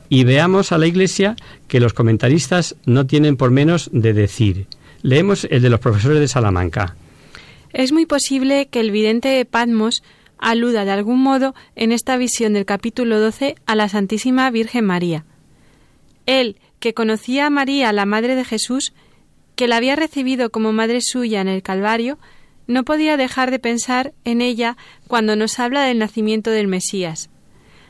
Y 0.09 0.25
veamos 0.25 0.73
a 0.73 0.79
la 0.79 0.87
Iglesia 0.87 1.37
que 1.69 1.81
los 1.81 1.95
comentaristas 1.95 2.77
no 2.87 3.07
tienen 3.07 3.37
por 3.37 3.51
menos 3.51 3.91
de 3.93 4.13
decir. 4.13 4.67
Leemos 5.03 5.47
el 5.51 5.63
de 5.63 5.71
los 5.71 5.81
profesores 5.81 6.21
de 6.21 6.29
Salamanca. 6.29 6.97
Es 7.73 7.93
muy 7.93 8.07
posible 8.07 8.69
que 8.71 8.81
el 8.81 8.91
vidente 8.91 9.45
Patmos 9.45 10.03
aluda 10.39 10.85
de 10.85 10.93
algún 10.93 11.23
modo 11.23 11.55
en 11.75 11.91
esta 11.91 12.17
visión 12.17 12.53
del 12.53 12.67
capítulo 12.67 13.19
12 13.19 13.57
a 13.67 13.75
la 13.75 13.89
Santísima 13.89 14.51
Virgen 14.51 14.85
María. 14.85 15.25
Él, 16.27 16.57
que 16.81 16.95
conocía 16.95 17.47
a 17.47 17.51
María, 17.51 17.93
la 17.93 18.07
Madre 18.07 18.37
de 18.37 18.45
Jesús, 18.45 18.93
que 19.57 19.69
la 19.69 19.77
había 19.77 19.97
recibido 19.97 20.51
como 20.51 20.73
madre 20.73 21.01
suya 21.01 21.41
en 21.41 21.49
el 21.49 21.63
Calvario, 21.63 22.19
no 22.67 22.85
podía 22.85 23.17
dejar 23.17 23.51
de 23.51 23.59
pensar 23.59 24.13
en 24.25 24.41
ella 24.41 24.77
cuando 25.07 25.37
nos 25.37 25.59
habla 25.59 25.85
del 25.85 25.99
nacimiento 25.99 26.51
del 26.51 26.67
Mesías. 26.67 27.31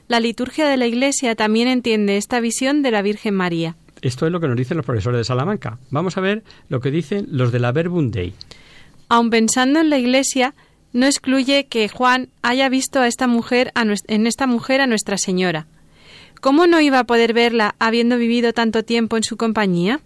La 0.07 0.21
liturgia 0.21 0.69
de 0.69 0.77
la 0.77 0.87
Iglesia 0.87 1.35
también 1.35 1.67
entiende 1.69 2.17
esta 2.17 2.41
visión 2.41 2.83
de 2.83 2.91
la 2.91 3.03
Virgen 3.03 3.35
María. 3.35 3.77
Esto 4.03 4.27
es 4.27 4.33
lo 4.33 4.41
que 4.41 4.49
nos 4.49 4.57
dicen 4.57 4.77
los 4.77 4.85
profesores 4.85 5.19
de 5.19 5.25
Salamanca. 5.25 5.79
Vamos 5.91 6.19
a 6.19 6.21
ver 6.21 6.43
lo 6.69 6.81
que 6.81 6.91
dicen 6.91 7.27
los 7.31 7.53
de 7.53 7.59
la 7.59 7.73
Verbum 7.73 8.11
Dei. 8.11 8.35
Aun 9.09 9.31
pensando 9.31 9.81
en 9.81 9.89
la 9.89 9.99
Iglesia, 9.99 10.55
no 10.93 11.07
excluye 11.07 11.67
que 11.67 11.89
Juan 11.89 12.29
haya 12.43 12.69
visto 12.69 13.01
a 13.01 13.07
esta 13.07 13.27
mujer 13.27 13.73
en 13.75 14.27
esta 14.27 14.47
mujer 14.47 14.83
a 14.83 14.87
Nuestra 14.87 15.17
Señora. 15.17 15.67
¿Cómo 16.43 16.67
no 16.67 16.81
iba 16.83 16.99
a 16.99 17.05
poder 17.05 17.33
verla 17.33 17.75
habiendo 17.79 18.19
vivido 18.19 18.53
tanto 18.53 18.85
tiempo 18.85 19.17
en 19.17 19.25
su 19.25 19.39
compañía? 19.39 20.01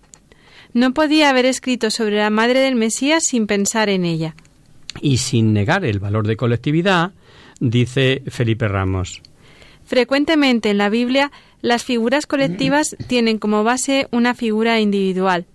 No 0.73 0.95
podía 0.95 1.31
haber 1.31 1.47
escrito 1.47 1.91
sobre 1.91 2.19
la 2.19 2.31
madre 2.31 2.61
del 2.61 2.77
Mesías 2.77 3.25
sin 3.25 3.49
pensar 3.49 3.89
en 3.89 4.05
ella. 4.05 4.37
Y 5.01 5.17
sin 5.17 5.53
negar 5.53 5.85
el 5.85 5.99
valor 5.99 6.27
de 6.27 6.37
colectividad, 6.37 7.13
dice 7.59 8.23
Felipe 8.29 8.69
Ramos. 8.69 9.23
Frecuentemente 9.89 10.69
en 10.69 10.77
la 10.77 10.91
Biblia 10.91 11.33
las 11.63 11.83
figuras 11.83 12.27
colectivas 12.27 12.95
tienen 13.07 13.39
como 13.39 13.65
base 13.65 14.07
una 14.11 14.35
figura 14.35 14.81
individual. 14.81 15.47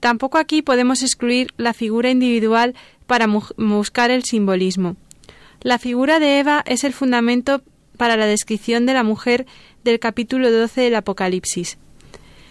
Tampoco 0.00 0.38
aquí 0.38 0.62
podemos 0.62 1.04
excluir 1.04 1.52
la 1.58 1.72
figura 1.72 2.10
individual 2.10 2.74
para 3.06 3.28
buscar 3.56 4.10
el 4.10 4.24
simbolismo. 4.24 4.96
La 5.62 5.78
figura 5.78 6.18
de 6.18 6.40
Eva 6.40 6.64
es 6.66 6.82
el 6.82 6.92
fundamento 6.92 7.62
para 7.96 8.16
la 8.16 8.26
descripción 8.26 8.84
de 8.84 8.94
la 8.94 9.04
mujer 9.04 9.46
del 9.84 10.00
capítulo 10.00 10.50
12 10.50 10.80
del 10.80 10.96
Apocalipsis. 10.96 11.78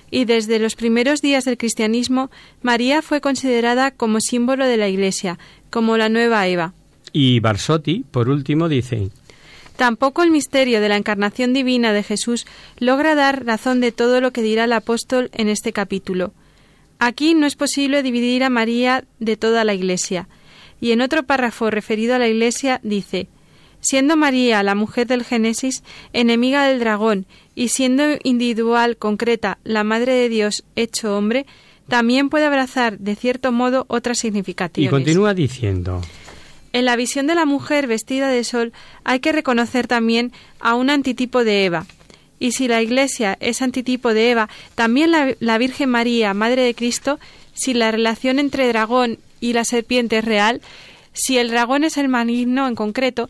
Y 0.09 0.23
desde 0.23 0.59
los 0.59 0.75
primeros 0.75 1.21
días 1.21 1.43
del 1.43 1.57
cristianismo, 1.57 2.31
María 2.61 3.01
fue 3.01 3.19
considerada 3.19 3.91
como 3.91 4.21
símbolo 4.21 4.65
de 4.65 4.77
la 4.77 4.87
Iglesia, 4.87 5.37
como 5.69 5.97
la 5.97 6.07
nueva 6.07 6.47
Eva. 6.47 6.73
Y 7.11 7.41
Barsotti, 7.41 8.05
por 8.11 8.29
último, 8.29 8.69
dice 8.69 9.09
Tampoco 9.77 10.23
el 10.23 10.31
misterio 10.31 10.81
de 10.81 10.89
la 10.89 10.97
encarnación 10.97 11.53
divina 11.53 11.93
de 11.93 12.01
Jesús 12.03 12.47
logra 12.79 13.13
dar 13.13 13.45
razón 13.45 13.79
de 13.79 13.91
todo 13.91 14.21
lo 14.21 14.31
que 14.31 14.41
dirá 14.41 14.63
el 14.63 14.73
apóstol 14.73 15.29
en 15.33 15.49
este 15.49 15.71
capítulo. 15.71 16.33
Aquí 16.97 17.35
no 17.35 17.45
es 17.45 17.55
posible 17.55 18.01
dividir 18.01 18.43
a 18.43 18.49
María 18.49 19.05
de 19.19 19.37
toda 19.37 19.63
la 19.63 19.75
Iglesia. 19.75 20.27
Y 20.81 20.91
en 20.91 21.01
otro 21.01 21.23
párrafo 21.23 21.69
referido 21.69 22.15
a 22.15 22.19
la 22.19 22.27
Iglesia 22.27 22.79
dice, 22.83 23.27
siendo 23.79 24.17
María, 24.17 24.63
la 24.63 24.73
mujer 24.73 25.05
del 25.05 25.23
Génesis, 25.23 25.83
enemiga 26.11 26.65
del 26.65 26.79
dragón, 26.79 27.27
y 27.53 27.67
siendo 27.69 28.03
individual, 28.23 28.97
concreta, 28.97 29.59
la 29.63 29.83
Madre 29.83 30.13
de 30.13 30.29
Dios 30.29 30.63
hecho 30.75 31.15
hombre, 31.15 31.45
también 31.87 32.29
puede 32.29 32.45
abrazar, 32.45 32.97
de 32.97 33.15
cierto 33.15 33.51
modo, 33.51 33.85
otras 33.89 34.17
significaciones. 34.17 34.89
Y 34.89 34.91
continúa 34.91 35.35
diciendo. 35.35 36.01
En 36.73 36.85
la 36.85 36.95
visión 36.95 37.27
de 37.27 37.35
la 37.35 37.45
mujer 37.45 37.87
vestida 37.87 38.29
de 38.29 38.43
sol 38.43 38.73
hay 39.03 39.19
que 39.19 39.31
reconocer 39.31 39.87
también 39.87 40.31
a 40.59 40.75
un 40.75 40.89
antitipo 40.89 41.43
de 41.43 41.65
Eva. 41.65 41.85
Y 42.39 42.51
si 42.51 42.67
la 42.67 42.81
Iglesia 42.81 43.37
es 43.39 43.61
antitipo 43.61 44.13
de 44.13 44.31
Eva, 44.31 44.49
también 44.75 45.11
la, 45.39 45.57
Virgen 45.57 45.89
María, 45.89 46.33
Madre 46.33 46.61
de 46.61 46.75
Cristo, 46.75 47.19
si 47.53 47.73
la 47.73 47.91
relación 47.91 48.37
entre 48.37 48.67
dragón 48.67 49.17
y 49.39 49.53
la 49.53 49.65
serpiente 49.65 50.19
es 50.19 50.25
real, 50.25 50.61
si 51.13 51.37
el 51.37 51.49
dragón 51.49 51.83
es 51.83 51.97
el 51.97 52.09
maligno 52.09 52.67
en 52.67 52.75
concreto, 52.75 53.29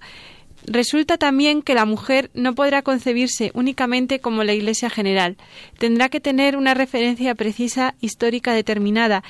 Resulta 0.69 1.17
también 1.17 1.61
que 1.61 1.75
la 1.75 1.85
mujer 1.85 2.29
no 2.33 2.53
podrá 2.53 2.81
concebirse 2.81 3.51
únicamente 3.53 4.19
como 4.19 4.43
la 4.43 4.53
Iglesia 4.53 4.89
general. 4.89 5.37
Tendrá 5.77 6.09
que 6.09 6.19
tener 6.19 6.57
una 6.57 6.73
referencia 6.73 7.35
precisa 7.35 7.95
histórica 8.01 8.51
determinada, 8.51 9.23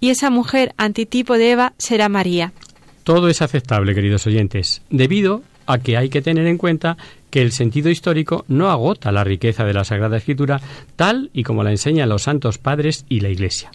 y 0.00 0.10
esa 0.10 0.30
mujer 0.30 0.74
antitipo 0.78 1.38
de 1.38 1.52
Eva 1.52 1.74
será 1.78 2.08
María. 2.08 2.52
Todo 3.10 3.28
es 3.28 3.42
aceptable, 3.42 3.92
queridos 3.92 4.24
oyentes, 4.28 4.82
debido 4.88 5.42
a 5.66 5.78
que 5.78 5.96
hay 5.96 6.10
que 6.10 6.22
tener 6.22 6.46
en 6.46 6.58
cuenta 6.58 6.96
que 7.30 7.42
el 7.42 7.50
sentido 7.50 7.90
histórico 7.90 8.44
no 8.46 8.70
agota 8.70 9.10
la 9.10 9.24
riqueza 9.24 9.64
de 9.64 9.74
la 9.74 9.82
Sagrada 9.82 10.16
Escritura 10.16 10.60
tal 10.94 11.28
y 11.34 11.42
como 11.42 11.64
la 11.64 11.72
enseñan 11.72 12.08
los 12.08 12.22
santos 12.22 12.58
padres 12.58 13.06
y 13.08 13.18
la 13.18 13.28
Iglesia. 13.28 13.72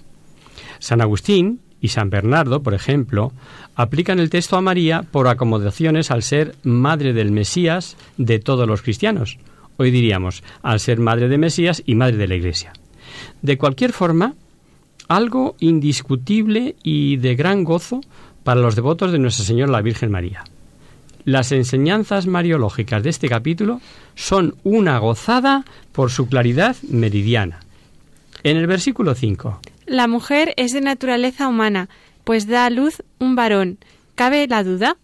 San 0.80 1.02
Agustín 1.02 1.60
y 1.82 1.90
San 1.90 2.10
Bernardo, 2.10 2.64
por 2.64 2.74
ejemplo, 2.74 3.34
aplican 3.76 4.20
el 4.20 4.30
texto 4.30 4.56
a 4.56 4.62
María 4.62 5.04
por 5.04 5.28
acomodaciones 5.28 6.12
al 6.12 6.24
ser 6.24 6.56
madre 6.64 7.12
del 7.12 7.34
Mesías 7.34 7.98
de 8.16 8.40
todos 8.40 8.66
los 8.70 8.84
cristianos. 8.84 9.38
Hoy 9.76 9.92
diríamos, 9.92 10.44
al 10.62 10.80
ser 10.80 11.02
madre 11.02 11.28
de 11.28 11.38
Mesías 11.38 11.84
y 11.86 11.96
madre 11.96 12.16
de 12.16 12.30
la 12.30 12.36
Iglesia. 12.36 12.72
De 13.42 13.58
cualquier 13.58 13.92
forma, 13.92 14.34
algo 15.10 15.58
indiscutible 15.60 16.78
y 16.84 17.18
de 17.18 17.36
gran 17.36 17.66
gozo 17.66 18.00
para 18.46 18.62
los 18.62 18.76
devotos 18.76 19.12
de 19.12 19.18
Nuestra 19.18 19.44
Señora 19.44 19.72
la 19.72 19.82
Virgen 19.82 20.12
María. 20.12 20.44
Las 21.26 21.52
enseñanzas 21.52 22.28
mariológicas 22.28 23.02
de 23.02 23.10
este 23.10 23.28
capítulo 23.28 23.82
son 24.14 24.56
una 24.64 25.00
gozada 25.00 25.66
por 25.92 26.12
su 26.12 26.28
claridad 26.28 26.76
meridiana. 26.88 27.62
En 28.44 28.58
el 28.58 28.68
versículo 28.68 29.16
5. 29.16 29.62
La 29.88 30.08
mujer 30.08 30.54
es 30.58 30.74
de 30.74 30.82
naturaleza 30.82 31.48
humana, 31.48 31.90
pues 32.24 32.46
da 32.46 32.68
a 32.68 32.70
luz 32.70 33.02
un 33.18 33.36
varón. 33.36 33.80
¿Cabe 34.14 34.48
la 34.48 34.64
duda? 34.64 34.98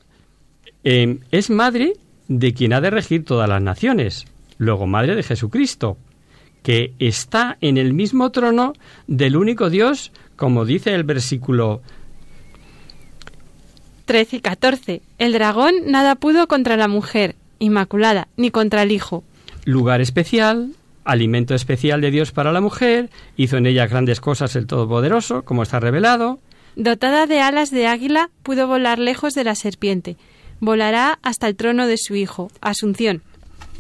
Eh, 0.84 1.17
es 1.32 1.49
madre 1.49 1.93
de 2.27 2.54
quien 2.54 2.73
ha 2.73 2.82
de 2.82 2.91
regir 2.91 3.25
todas 3.25 3.49
las 3.49 3.62
naciones, 3.63 4.27
luego 4.60 4.86
madre 4.86 5.15
de 5.15 5.23
Jesucristo, 5.23 5.97
que 6.62 6.93
está 6.99 7.58
en 7.62 7.77
el 7.77 7.93
mismo 7.93 8.32
trono 8.32 8.73
del 9.08 9.36
único 9.36 9.71
Dios, 9.71 10.12
como 10.36 10.63
dice 10.63 10.93
el 10.93 11.06
versículo 11.06 11.82
13 14.12 14.36
y 14.36 14.41
14. 14.41 15.02
El 15.19 15.32
dragón 15.32 15.74
nada 15.86 16.15
pudo 16.15 16.50
contra 16.50 16.76
la 16.76 16.89
mujer, 16.89 17.38
inmaculada, 17.60 18.28
ni 18.36 18.52
contra 18.52 18.84
el 18.84 18.91
hijo. 18.91 19.24
Lugar 19.63 20.02
especial, 20.02 20.71
alimento 21.06 21.56
especial 21.56 22.02
de 22.02 22.12
Dios 22.12 22.34
para 22.34 22.52
la 22.52 22.60
mujer, 22.60 23.10
hizo 23.38 23.56
en 23.56 23.67
ella 23.67 23.88
grandes 23.88 24.19
cosas 24.19 24.58
el 24.58 24.67
Todopoderoso, 24.67 25.43
como 25.43 25.63
está 25.63 25.80
revelado. 25.80 26.39
Dotada 26.76 27.26
de 27.26 27.39
alas 27.39 27.71
de 27.71 27.88
águila, 27.88 28.30
pudo 28.43 28.67
volar 28.67 29.00
lejos 29.00 29.34
de 29.34 29.45
la 29.45 29.56
serpiente. 29.56 30.17
Volará 30.60 31.17
hasta 31.21 31.47
el 31.47 31.56
trono 31.56 31.88
de 31.88 31.95
su 31.97 32.13
hijo, 32.15 32.52
Asunción. 32.60 33.21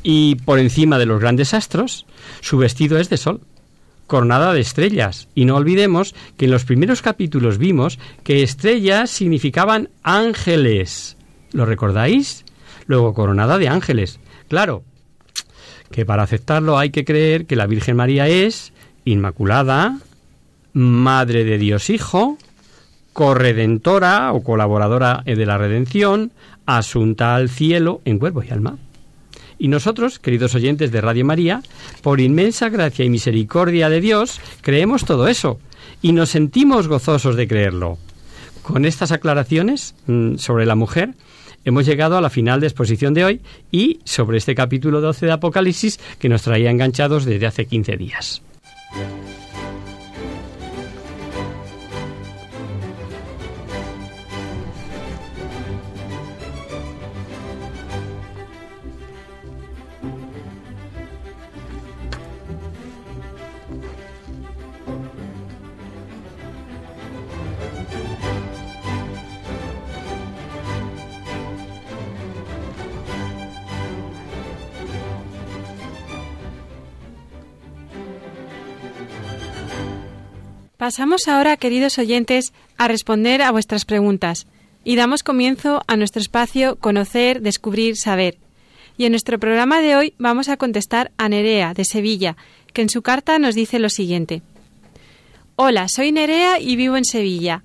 Y 0.01 0.35
por 0.35 0.59
encima 0.59 0.97
de 0.97 1.07
los 1.07 1.19
grandes 1.19 1.53
astros, 1.53 2.05
su 2.39 2.57
vestido 2.57 2.97
es 2.99 3.09
de 3.09 3.17
sol, 3.17 3.41
coronada 4.11 4.53
de 4.53 4.59
estrellas. 4.59 5.29
Y 5.35 5.45
no 5.45 5.55
olvidemos 5.55 6.13
que 6.35 6.43
en 6.43 6.51
los 6.51 6.65
primeros 6.65 7.01
capítulos 7.01 7.57
vimos 7.57 7.97
que 8.25 8.43
estrellas 8.43 9.09
significaban 9.09 9.87
ángeles. 10.03 11.15
¿Lo 11.53 11.65
recordáis? 11.65 12.43
Luego 12.87 13.13
coronada 13.13 13.57
de 13.57 13.69
ángeles. 13.69 14.19
Claro, 14.49 14.83
que 15.91 16.05
para 16.05 16.23
aceptarlo 16.23 16.77
hay 16.77 16.89
que 16.89 17.05
creer 17.05 17.45
que 17.45 17.55
la 17.55 17.67
Virgen 17.67 17.95
María 17.95 18.27
es 18.27 18.73
Inmaculada, 19.05 19.99
Madre 20.73 21.45
de 21.45 21.57
Dios 21.57 21.89
Hijo, 21.89 22.37
corredentora 23.13 24.33
o 24.33 24.43
colaboradora 24.43 25.23
de 25.25 25.45
la 25.45 25.57
redención, 25.57 26.33
asunta 26.65 27.33
al 27.33 27.47
cielo 27.47 28.01
en 28.03 28.19
cuerpo 28.19 28.43
y 28.43 28.49
alma. 28.49 28.77
Y 29.61 29.67
nosotros, 29.67 30.17
queridos 30.17 30.55
oyentes 30.55 30.91
de 30.91 31.01
Radio 31.01 31.23
María, 31.23 31.61
por 32.01 32.19
inmensa 32.19 32.69
gracia 32.69 33.05
y 33.05 33.11
misericordia 33.11 33.89
de 33.89 34.01
Dios, 34.01 34.41
creemos 34.61 35.05
todo 35.05 35.27
eso 35.27 35.59
y 36.01 36.13
nos 36.13 36.29
sentimos 36.29 36.87
gozosos 36.87 37.35
de 37.35 37.47
creerlo. 37.47 37.99
Con 38.63 38.85
estas 38.85 39.11
aclaraciones 39.11 39.93
mm, 40.07 40.37
sobre 40.37 40.65
la 40.65 40.73
mujer, 40.73 41.13
hemos 41.63 41.85
llegado 41.85 42.17
a 42.17 42.21
la 42.21 42.31
final 42.31 42.59
de 42.59 42.65
exposición 42.65 43.13
de 43.13 43.23
hoy 43.23 43.41
y 43.71 43.99
sobre 44.03 44.39
este 44.39 44.55
capítulo 44.55 44.99
12 44.99 45.27
de 45.27 45.31
Apocalipsis 45.31 45.99
que 46.17 46.27
nos 46.27 46.41
traía 46.41 46.71
enganchados 46.71 47.25
desde 47.25 47.45
hace 47.45 47.67
15 47.67 47.97
días. 47.97 48.41
Pasamos 80.81 81.27
ahora, 81.27 81.57
queridos 81.57 81.99
oyentes, 81.99 82.53
a 82.75 82.87
responder 82.87 83.43
a 83.43 83.51
vuestras 83.51 83.85
preguntas 83.85 84.47
y 84.83 84.95
damos 84.95 85.21
comienzo 85.21 85.83
a 85.85 85.95
nuestro 85.95 86.23
espacio 86.23 86.75
Conocer, 86.77 87.43
Descubrir, 87.43 87.97
Saber. 87.97 88.39
Y 88.97 89.05
en 89.05 89.11
nuestro 89.11 89.37
programa 89.37 89.79
de 89.79 89.95
hoy 89.95 90.15
vamos 90.17 90.49
a 90.49 90.57
contestar 90.57 91.11
a 91.17 91.29
Nerea, 91.29 91.75
de 91.75 91.85
Sevilla, 91.85 92.35
que 92.73 92.81
en 92.81 92.89
su 92.89 93.03
carta 93.03 93.37
nos 93.37 93.53
dice 93.53 93.77
lo 93.77 93.89
siguiente. 93.89 94.41
Hola, 95.55 95.87
soy 95.87 96.11
Nerea 96.11 96.59
y 96.59 96.75
vivo 96.77 96.97
en 96.97 97.05
Sevilla. 97.05 97.63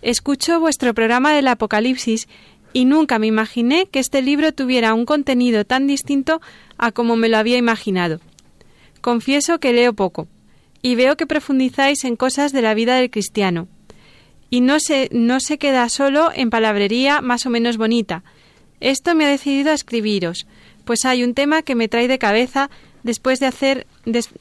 Escucho 0.00 0.60
vuestro 0.60 0.94
programa 0.94 1.34
del 1.34 1.46
Apocalipsis 1.46 2.26
y 2.72 2.86
nunca 2.86 3.18
me 3.18 3.26
imaginé 3.26 3.84
que 3.84 3.98
este 3.98 4.22
libro 4.22 4.52
tuviera 4.52 4.94
un 4.94 5.04
contenido 5.04 5.66
tan 5.66 5.86
distinto 5.86 6.40
a 6.78 6.90
como 6.90 7.16
me 7.16 7.28
lo 7.28 7.36
había 7.36 7.58
imaginado. 7.58 8.18
Confieso 9.02 9.60
que 9.60 9.74
leo 9.74 9.92
poco 9.92 10.26
y 10.82 10.94
veo 10.94 11.16
que 11.16 11.26
profundizáis 11.26 12.04
en 12.04 12.16
cosas 12.16 12.52
de 12.52 12.62
la 12.62 12.74
vida 12.74 12.96
del 12.96 13.10
cristiano. 13.10 13.68
Y 14.48 14.60
no 14.60 14.80
se, 14.80 15.08
no 15.12 15.40
se 15.40 15.58
queda 15.58 15.88
solo 15.88 16.30
en 16.34 16.50
palabrería 16.50 17.20
más 17.20 17.46
o 17.46 17.50
menos 17.50 17.76
bonita. 17.76 18.24
Esto 18.80 19.14
me 19.14 19.24
ha 19.24 19.28
decidido 19.28 19.70
a 19.70 19.74
escribiros, 19.74 20.46
pues 20.84 21.04
hay 21.04 21.22
un 21.22 21.34
tema 21.34 21.62
que 21.62 21.74
me 21.74 21.88
trae 21.88 22.08
de 22.08 22.18
cabeza 22.18 22.70
después 23.02 23.40
de 23.40 23.46
hacer, 23.46 23.86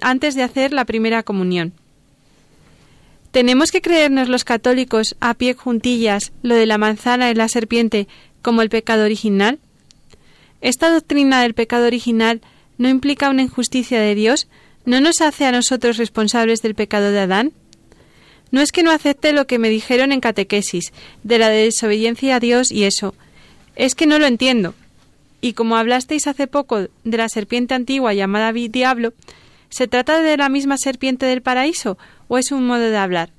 antes 0.01 0.35
de 0.35 0.43
hacer 0.43 0.73
la 0.73 0.85
primera 0.85 1.23
comunión. 1.23 1.73
¿Tenemos 3.31 3.71
que 3.71 3.81
creernos 3.81 4.27
los 4.27 4.43
católicos 4.43 5.15
a 5.19 5.35
pie 5.35 5.53
juntillas 5.53 6.31
lo 6.41 6.55
de 6.55 6.65
la 6.65 6.79
manzana 6.79 7.29
y 7.29 7.35
la 7.35 7.47
serpiente 7.47 8.07
como 8.41 8.63
el 8.63 8.69
pecado 8.69 9.03
original? 9.03 9.59
¿Esta 10.61 10.91
doctrina 10.91 11.41
del 11.41 11.53
pecado 11.53 11.85
original 11.85 12.41
no 12.77 12.89
implica 12.89 13.29
una 13.29 13.43
injusticia 13.43 14.01
de 14.01 14.15
Dios, 14.15 14.47
¿no 14.85 15.01
nos 15.01 15.21
hace 15.21 15.45
a 15.45 15.51
nosotros 15.51 15.97
responsables 15.97 16.61
del 16.61 16.75
pecado 16.75 17.11
de 17.11 17.19
Adán? 17.19 17.53
No 18.51 18.61
es 18.61 18.71
que 18.71 18.83
no 18.83 18.91
acepte 18.91 19.33
lo 19.33 19.47
que 19.47 19.59
me 19.59 19.69
dijeron 19.69 20.11
en 20.11 20.21
catequesis, 20.21 20.91
de 21.23 21.37
la 21.37 21.49
desobediencia 21.49 22.35
a 22.35 22.39
Dios 22.39 22.71
y 22.71 22.85
eso, 22.85 23.13
es 23.75 23.95
que 23.95 24.07
no 24.07 24.19
lo 24.19 24.25
entiendo. 24.25 24.73
Y 25.41 25.53
como 25.53 25.77
hablasteis 25.77 26.27
hace 26.27 26.47
poco 26.47 26.87
de 27.03 27.17
la 27.17 27.29
serpiente 27.29 27.73
antigua 27.73 28.13
llamada 28.13 28.51
diablo, 28.51 29.13
¿se 29.69 29.87
trata 29.87 30.21
de 30.21 30.35
la 30.35 30.49
misma 30.49 30.77
serpiente 30.77 31.25
del 31.25 31.41
paraíso 31.41 31.97
o 32.27 32.37
es 32.37 32.51
un 32.51 32.65
modo 32.65 32.89
de 32.89 32.97
hablar? 32.97 33.31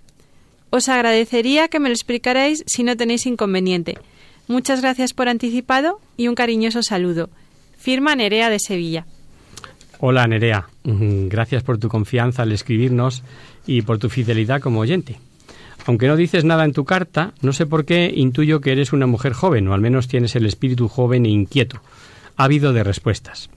Os 0.71 0.89
agradecería 0.89 1.69
que 1.69 1.81
me 1.81 1.89
lo 1.89 1.95
explicarais 1.95 2.63
si 2.67 2.85
no 2.85 2.97
tenéis 2.97 3.27
inconveniente. 3.27 3.99
Muchas 4.47 4.81
gracias 4.81 5.13
por 5.13 5.29
anticipado 5.29 6.01
y 6.17 6.29
un 6.29 6.35
cariñoso 6.35 6.83
saludo. 6.83 7.29
Firma 7.77 8.15
Nerea 8.15 8.51
de 8.51 8.61
Sevilla. 8.61 9.07
Hola 10.03 10.27
Nerea, 10.27 10.67
gracias 10.83 11.63
por 11.63 11.77
tu 11.77 11.91
confianza 11.91 12.43
al 12.43 12.53
escribirnos 12.53 13.23
y 13.67 13.83
por 13.83 13.99
tu 13.99 14.09
fidelidad 14.09 14.63
como 14.63 14.81
oyente. 14.81 15.21
Aunque 15.85 16.09
no 16.09 16.17
dices 16.17 16.43
nada 16.43 16.65
en 16.65 16.73
tu 16.73 16.87
carta, 16.87 17.35
no 17.43 17.53
sé 17.53 17.67
por 17.67 17.85
qué 17.85 18.11
intuyo 18.15 18.63
que 18.63 18.73
eres 18.73 18.95
una 18.95 19.07
mujer 19.07 19.35
joven, 19.35 19.69
o 19.69 19.75
al 19.75 19.83
menos 19.83 20.09
tienes 20.09 20.35
el 20.37 20.47
espíritu 20.47 20.89
joven 20.89 21.27
e 21.27 21.29
inquieto, 21.29 21.83
ávido 22.37 22.73
de 22.73 22.83
respuestas. 22.83 23.51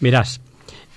Verás, 0.00 0.40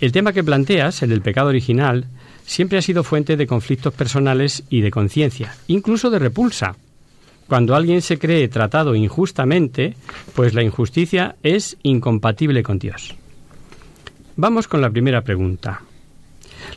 el 0.02 0.12
tema 0.12 0.34
que 0.34 0.44
planteas, 0.44 1.04
el 1.04 1.10
del 1.10 1.22
pecado 1.22 1.50
original, 1.50 2.08
siempre 2.44 2.80
ha 2.80 2.82
sido 2.82 3.04
fuente 3.04 3.38
de 3.38 3.46
conflictos 3.46 3.94
personales 3.94 4.64
y 4.72 4.82
de 4.82 4.90
conciencia, 4.90 5.56
incluso 5.68 6.10
de 6.10 6.18
repulsa. 6.18 6.76
Cuando 7.48 7.76
alguien 7.76 8.02
se 8.02 8.18
cree 8.18 8.48
tratado 8.48 8.96
injustamente, 8.96 9.96
pues 10.34 10.56
la 10.56 10.64
injusticia 10.64 11.36
es 11.44 11.78
incompatible 11.84 12.64
con 12.64 12.80
Dios. 12.80 13.16
Vamos 14.42 14.70
con 14.70 14.80
la 14.80 14.90
primera 14.90 15.22
pregunta. 15.22 15.82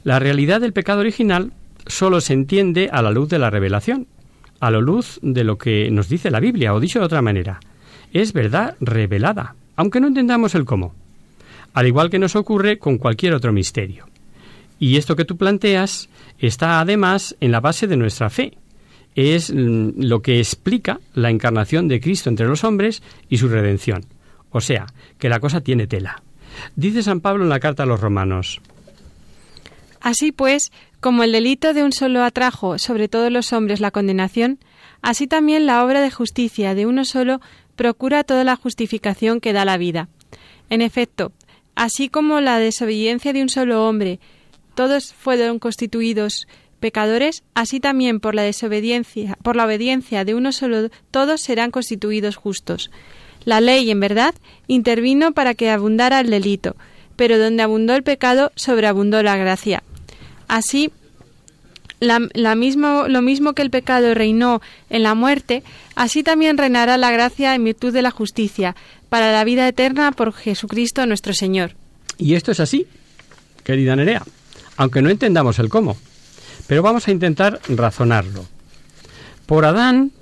La 0.02 0.18
realidad 0.18 0.60
del 0.60 0.72
pecado 0.72 0.98
original 0.98 1.52
solo 1.86 2.20
se 2.20 2.32
entiende 2.32 2.88
a 2.90 3.02
la 3.02 3.12
luz 3.12 3.28
de 3.28 3.38
la 3.38 3.50
revelación, 3.50 4.08
a 4.58 4.72
la 4.72 4.80
luz 4.80 5.20
de 5.22 5.44
lo 5.44 5.58
que 5.58 5.88
nos 5.92 6.08
dice 6.08 6.32
la 6.32 6.40
Biblia, 6.40 6.74
o 6.74 6.80
dicho 6.80 6.98
de 6.98 7.04
otra 7.04 7.22
manera, 7.22 7.60
es 8.12 8.32
verdad 8.32 8.74
revelada, 8.80 9.54
aunque 9.76 10.00
no 10.00 10.08
entendamos 10.08 10.56
el 10.56 10.64
cómo, 10.64 10.92
al 11.72 11.86
igual 11.86 12.10
que 12.10 12.18
nos 12.18 12.34
ocurre 12.34 12.80
con 12.80 12.98
cualquier 12.98 13.32
otro 13.32 13.52
misterio. 13.52 14.06
Y 14.80 14.96
esto 14.96 15.14
que 15.14 15.24
tú 15.24 15.36
planteas 15.36 16.08
está 16.40 16.80
además 16.80 17.36
en 17.38 17.52
la 17.52 17.60
base 17.60 17.86
de 17.86 17.96
nuestra 17.96 18.28
fe. 18.28 18.58
Es 19.14 19.54
mm, 19.54 20.02
lo 20.02 20.20
que 20.20 20.40
explica 20.40 20.98
la 21.14 21.30
encarnación 21.30 21.86
de 21.86 22.00
Cristo 22.00 22.28
entre 22.28 22.48
los 22.48 22.64
hombres 22.64 23.04
y 23.28 23.38
su 23.38 23.46
redención. 23.46 24.04
O 24.50 24.60
sea, 24.60 24.86
que 25.20 25.28
la 25.28 25.38
cosa 25.38 25.60
tiene 25.60 25.86
tela. 25.86 26.24
Dice 26.76 27.02
San 27.02 27.20
Pablo 27.20 27.44
en 27.44 27.50
la 27.50 27.60
carta 27.60 27.82
a 27.82 27.86
los 27.86 28.00
romanos. 28.00 28.60
Así 30.00 30.32
pues, 30.32 30.72
como 31.00 31.22
el 31.22 31.32
delito 31.32 31.74
de 31.74 31.84
un 31.84 31.92
solo 31.92 32.24
atrajo 32.24 32.78
sobre 32.78 33.08
todos 33.08 33.30
los 33.30 33.52
hombres 33.52 33.80
la 33.80 33.90
condenación, 33.90 34.58
así 35.00 35.26
también 35.26 35.66
la 35.66 35.84
obra 35.84 36.00
de 36.00 36.10
justicia 36.10 36.74
de 36.74 36.86
uno 36.86 37.04
solo 37.04 37.40
procura 37.76 38.24
toda 38.24 38.44
la 38.44 38.56
justificación 38.56 39.40
que 39.40 39.52
da 39.52 39.64
la 39.64 39.78
vida. 39.78 40.08
En 40.70 40.82
efecto, 40.82 41.32
así 41.74 42.08
como 42.08 42.40
la 42.40 42.58
desobediencia 42.58 43.32
de 43.32 43.42
un 43.42 43.48
solo 43.48 43.88
hombre, 43.88 44.20
todos 44.74 45.12
fueron 45.12 45.58
constituidos 45.58 46.46
pecadores, 46.80 47.44
así 47.54 47.78
también 47.78 48.20
por 48.20 48.34
la 48.34 48.42
desobediencia, 48.42 49.38
por 49.42 49.56
la 49.56 49.66
obediencia 49.66 50.24
de 50.24 50.34
uno 50.34 50.52
solo, 50.52 50.90
todos 51.10 51.40
serán 51.40 51.70
constituidos 51.70 52.36
justos. 52.36 52.90
La 53.44 53.60
ley, 53.60 53.90
en 53.90 54.00
verdad, 54.00 54.34
intervino 54.66 55.32
para 55.32 55.54
que 55.54 55.70
abundara 55.70 56.20
el 56.20 56.30
delito, 56.30 56.76
pero 57.16 57.38
donde 57.38 57.62
abundó 57.62 57.94
el 57.94 58.02
pecado, 58.02 58.52
sobreabundó 58.54 59.22
la 59.22 59.36
gracia. 59.36 59.82
Así, 60.48 60.92
la, 62.00 62.54
mismo, 62.56 63.06
lo 63.08 63.22
mismo 63.22 63.52
que 63.52 63.62
el 63.62 63.70
pecado 63.70 64.14
reinó 64.14 64.60
en 64.90 65.02
la 65.02 65.14
muerte, 65.14 65.62
así 65.94 66.22
también 66.22 66.58
reinará 66.58 66.96
la 66.96 67.10
gracia 67.10 67.54
en 67.54 67.64
virtud 67.64 67.92
de 67.92 68.02
la 68.02 68.10
justicia, 68.10 68.74
para 69.08 69.32
la 69.32 69.44
vida 69.44 69.68
eterna 69.68 70.12
por 70.12 70.32
Jesucristo 70.32 71.06
nuestro 71.06 71.34
Señor. 71.34 71.76
Y 72.18 72.34
esto 72.34 72.52
es 72.52 72.60
así, 72.60 72.86
querida 73.64 73.94
Nerea, 73.94 74.22
aunque 74.76 75.02
no 75.02 75.10
entendamos 75.10 75.58
el 75.58 75.68
cómo. 75.68 75.96
Pero 76.66 76.82
vamos 76.82 77.08
a 77.08 77.10
intentar 77.10 77.60
razonarlo. 77.68 78.46
Por 79.46 79.64
Adán, 79.64 80.12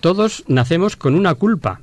todos 0.00 0.42
nacemos 0.48 0.96
con 0.96 1.14
una 1.14 1.34
culpa. 1.34 1.81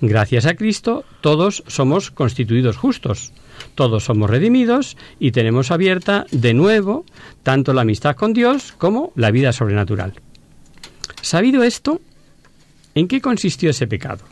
Gracias 0.00 0.44
a 0.44 0.54
Cristo, 0.54 1.04
todos 1.20 1.64
somos 1.66 2.10
constituidos 2.10 2.76
justos. 2.76 3.32
Todos 3.74 4.04
somos 4.04 4.28
redimidos 4.28 4.96
y 5.18 5.32
tenemos 5.32 5.70
abierta 5.70 6.26
de 6.30 6.54
nuevo 6.54 7.04
tanto 7.42 7.72
la 7.72 7.82
amistad 7.82 8.16
con 8.16 8.32
Dios 8.32 8.72
como 8.76 9.12
la 9.16 9.30
vida 9.30 9.52
sobrenatural. 9.52 10.14
Sabido 11.22 11.62
esto, 11.62 12.00
¿en 12.94 13.08
qué 13.08 13.20
consistió 13.20 13.70
ese 13.70 13.86
pecado? 13.86 14.24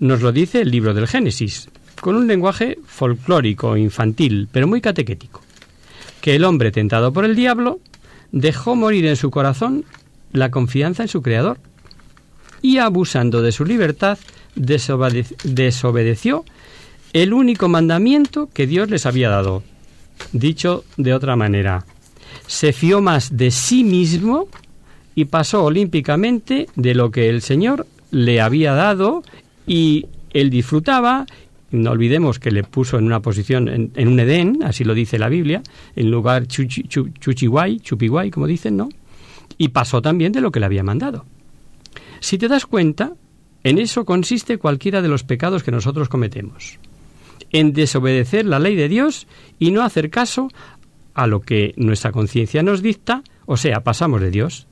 Nos 0.00 0.22
lo 0.22 0.32
dice 0.32 0.62
el 0.62 0.70
libro 0.70 0.94
del 0.94 1.06
Génesis, 1.06 1.68
con 2.00 2.16
un 2.16 2.26
lenguaje 2.26 2.78
folclórico, 2.84 3.76
infantil, 3.76 4.48
pero 4.50 4.66
muy 4.66 4.80
catequético, 4.80 5.40
que 6.20 6.34
el 6.34 6.44
hombre 6.44 6.72
tentado 6.72 7.12
por 7.12 7.24
el 7.24 7.36
diablo 7.36 7.78
dejó 8.32 8.74
morir 8.74 9.06
en 9.06 9.16
su 9.16 9.30
corazón 9.30 9.84
la 10.32 10.50
confianza 10.50 11.04
en 11.04 11.08
su 11.08 11.22
Creador 11.22 11.58
y 12.60 12.78
abusando 12.78 13.42
de 13.42 13.52
su 13.52 13.64
libertad 13.64 14.18
desobedeció 14.54 16.44
el 17.12 17.32
único 17.32 17.68
mandamiento 17.68 18.50
que 18.52 18.66
Dios 18.66 18.90
les 18.90 19.06
había 19.06 19.30
dado. 19.30 19.62
Dicho 20.32 20.84
de 20.96 21.14
otra 21.14 21.36
manera, 21.36 21.84
se 22.46 22.72
fió 22.72 23.00
más 23.00 23.36
de 23.36 23.50
sí 23.50 23.84
mismo 23.84 24.48
y 25.14 25.26
pasó 25.26 25.64
olímpicamente 25.64 26.68
de 26.74 26.94
lo 26.94 27.10
que 27.10 27.28
el 27.28 27.40
Señor 27.40 27.86
le 28.10 28.40
había 28.40 28.74
dado 28.74 29.22
y 29.66 30.06
él 30.32 30.50
disfrutaba. 30.50 31.26
No 31.70 31.92
olvidemos 31.92 32.38
que 32.38 32.50
le 32.50 32.64
puso 32.64 32.98
en 32.98 33.04
una 33.04 33.20
posición, 33.20 33.68
en, 33.68 34.08
un 34.08 34.20
Edén, 34.20 34.62
así 34.64 34.84
lo 34.84 34.94
dice 34.94 35.18
la 35.18 35.28
Biblia, 35.28 35.62
en 35.96 36.10
lugar 36.10 36.46
chuchi, 36.46 36.84
chuchiguay, 36.84 37.80
chupiguay, 37.80 38.30
como 38.30 38.46
dicen, 38.46 38.76
¿no? 38.76 38.88
Y 39.58 39.68
pasó 39.68 40.02
también 40.02 40.32
de 40.32 40.40
lo 40.40 40.52
que 40.52 40.60
le 40.60 40.66
había 40.66 40.82
mandado. 40.82 41.24
Si 42.20 42.38
te 42.38 42.48
das 42.48 42.66
cuenta, 42.66 43.12
en 43.64 43.78
eso 43.78 44.04
consiste 44.04 44.58
cualquiera 44.58 45.02
de 45.02 45.08
los 45.08 45.24
pecados 45.24 45.62
que 45.62 45.72
nosotros 45.72 46.08
cometemos 46.08 46.78
en 47.54 47.72
desobedecer 47.72 48.46
la 48.46 48.58
ley 48.58 48.74
de 48.74 48.88
Dios 48.88 49.28
y 49.60 49.70
no 49.70 49.82
hacer 49.82 50.10
caso 50.10 50.48
a 51.14 51.28
lo 51.28 51.40
que 51.40 51.72
nuestra 51.76 52.10
conciencia 52.10 52.64
nos 52.64 52.82
dicta, 52.82 53.22
o 53.46 53.56
sea, 53.56 53.84
pasamos 53.84 54.20
de 54.20 54.32
Dios. 54.32 54.66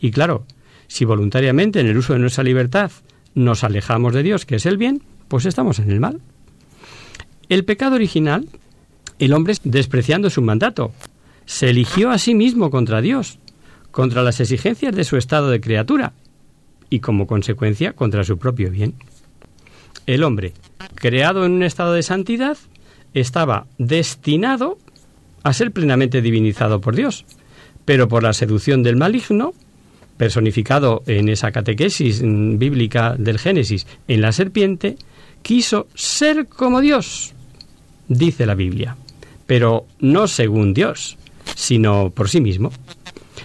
Y 0.00 0.10
claro, 0.10 0.44
si 0.88 1.04
voluntariamente 1.04 1.78
en 1.78 1.86
el 1.86 1.96
uso 1.96 2.12
de 2.12 2.18
nuestra 2.18 2.42
libertad 2.42 2.90
nos 3.34 3.62
alejamos 3.62 4.12
de 4.12 4.24
Dios, 4.24 4.46
que 4.46 4.56
es 4.56 4.66
el 4.66 4.78
bien, 4.78 5.02
pues 5.28 5.46
estamos 5.46 5.78
en 5.78 5.92
el 5.92 6.00
mal. 6.00 6.20
El 7.48 7.64
pecado 7.64 7.94
original, 7.94 8.48
el 9.20 9.32
hombre 9.32 9.54
despreciando 9.62 10.28
su 10.28 10.42
mandato, 10.42 10.92
se 11.46 11.70
eligió 11.70 12.10
a 12.10 12.18
sí 12.18 12.34
mismo 12.34 12.68
contra 12.70 13.00
Dios, 13.00 13.38
contra 13.92 14.24
las 14.24 14.40
exigencias 14.40 14.94
de 14.94 15.04
su 15.04 15.16
estado 15.16 15.50
de 15.50 15.60
criatura 15.60 16.14
y 16.90 17.00
como 17.00 17.26
consecuencia 17.26 17.92
contra 17.92 18.24
su 18.24 18.38
propio 18.38 18.70
bien. 18.70 18.94
El 20.06 20.22
hombre, 20.22 20.52
creado 20.94 21.46
en 21.46 21.52
un 21.52 21.62
estado 21.62 21.94
de 21.94 22.02
santidad, 22.02 22.58
estaba 23.14 23.66
destinado 23.78 24.78
a 25.42 25.52
ser 25.52 25.72
plenamente 25.72 26.20
divinizado 26.20 26.80
por 26.80 26.96
Dios, 26.96 27.24
pero 27.84 28.08
por 28.08 28.22
la 28.22 28.32
seducción 28.32 28.82
del 28.82 28.96
maligno, 28.96 29.54
personificado 30.16 31.02
en 31.06 31.28
esa 31.28 31.52
catequesis 31.52 32.22
bíblica 32.22 33.14
del 33.18 33.38
Génesis 33.38 33.86
en 34.08 34.20
la 34.20 34.32
serpiente, 34.32 34.96
quiso 35.42 35.88
ser 35.94 36.46
como 36.46 36.80
Dios, 36.80 37.34
dice 38.08 38.46
la 38.46 38.54
Biblia, 38.54 38.96
pero 39.46 39.86
no 40.00 40.26
según 40.26 40.72
Dios, 40.74 41.18
sino 41.54 42.10
por 42.10 42.28
sí 42.28 42.40
mismo. 42.40 42.72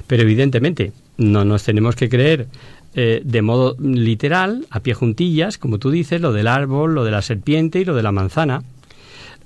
Pero 0.08 0.24
evidentemente 0.24 0.94
no 1.18 1.44
nos 1.44 1.64
tenemos 1.64 1.96
que 1.96 2.10
creer 2.10 2.48
eh, 2.96 3.22
de 3.24 3.42
modo 3.42 3.76
literal, 3.80 4.66
a 4.72 4.80
pie 4.80 4.94
juntillas, 4.94 5.58
como 5.58 5.78
tú 5.78 5.92
dices, 5.92 6.22
lo 6.22 6.34
del 6.34 6.48
árbol, 6.48 6.96
lo 6.96 7.04
de 7.04 7.12
la 7.12 7.22
serpiente 7.22 7.80
y 7.80 7.86
lo 7.86 7.96
de 7.96 8.04
la 8.04 8.12
manzana. 8.12 8.64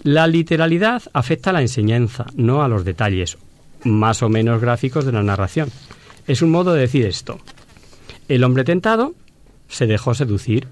La 0.03 0.27
literalidad 0.27 1.03
afecta 1.13 1.49
a 1.49 1.53
la 1.53 1.61
enseñanza, 1.61 2.25
no 2.35 2.63
a 2.63 2.67
los 2.67 2.85
detalles, 2.85 3.37
más 3.83 4.23
o 4.23 4.29
menos 4.29 4.61
gráficos 4.61 5.05
de 5.05 5.11
la 5.11 5.23
narración. 5.23 5.69
Es 6.25 6.41
un 6.41 6.51
modo 6.51 6.73
de 6.73 6.81
decir 6.81 7.05
esto. 7.05 7.39
El 8.29 8.43
hombre 8.43 8.63
tentado 8.63 9.13
se 9.67 9.87
dejó 9.87 10.13
seducir 10.13 10.67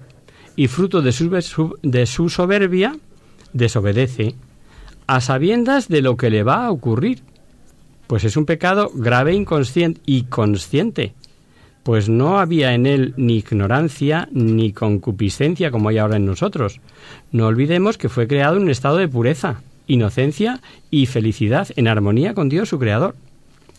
y 0.55 0.67
fruto 0.67 1.01
de 1.01 1.11
su, 1.11 1.77
de 1.81 2.05
su 2.05 2.29
soberbia 2.29 2.95
desobedece 3.51 4.35
a 5.07 5.19
sabiendas 5.19 5.89
de 5.89 6.01
lo 6.01 6.15
que 6.15 6.29
le 6.29 6.43
va 6.43 6.65
a 6.65 6.71
ocurrir. 6.71 7.21
Pues 8.07 8.23
es 8.23 8.37
un 8.37 8.45
pecado 8.45 8.91
grave 8.93 9.33
inconsciente 9.33 9.99
y 10.05 10.23
consciente 10.23 11.13
pues 11.83 12.09
no 12.09 12.39
había 12.39 12.73
en 12.73 12.85
él 12.85 13.13
ni 13.17 13.37
ignorancia 13.37 14.29
ni 14.31 14.71
concupiscencia 14.71 15.71
como 15.71 15.89
hay 15.89 15.97
ahora 15.97 16.17
en 16.17 16.25
nosotros. 16.25 16.79
No 17.31 17.47
olvidemos 17.47 17.97
que 17.97 18.09
fue 18.09 18.27
creado 18.27 18.57
en 18.57 18.63
un 18.63 18.69
estado 18.69 18.97
de 18.97 19.07
pureza, 19.07 19.61
inocencia 19.87 20.61
y 20.89 21.07
felicidad 21.07 21.67
en 21.75 21.87
armonía 21.87 22.33
con 22.33 22.49
Dios 22.49 22.69
su 22.69 22.79
Creador, 22.79 23.15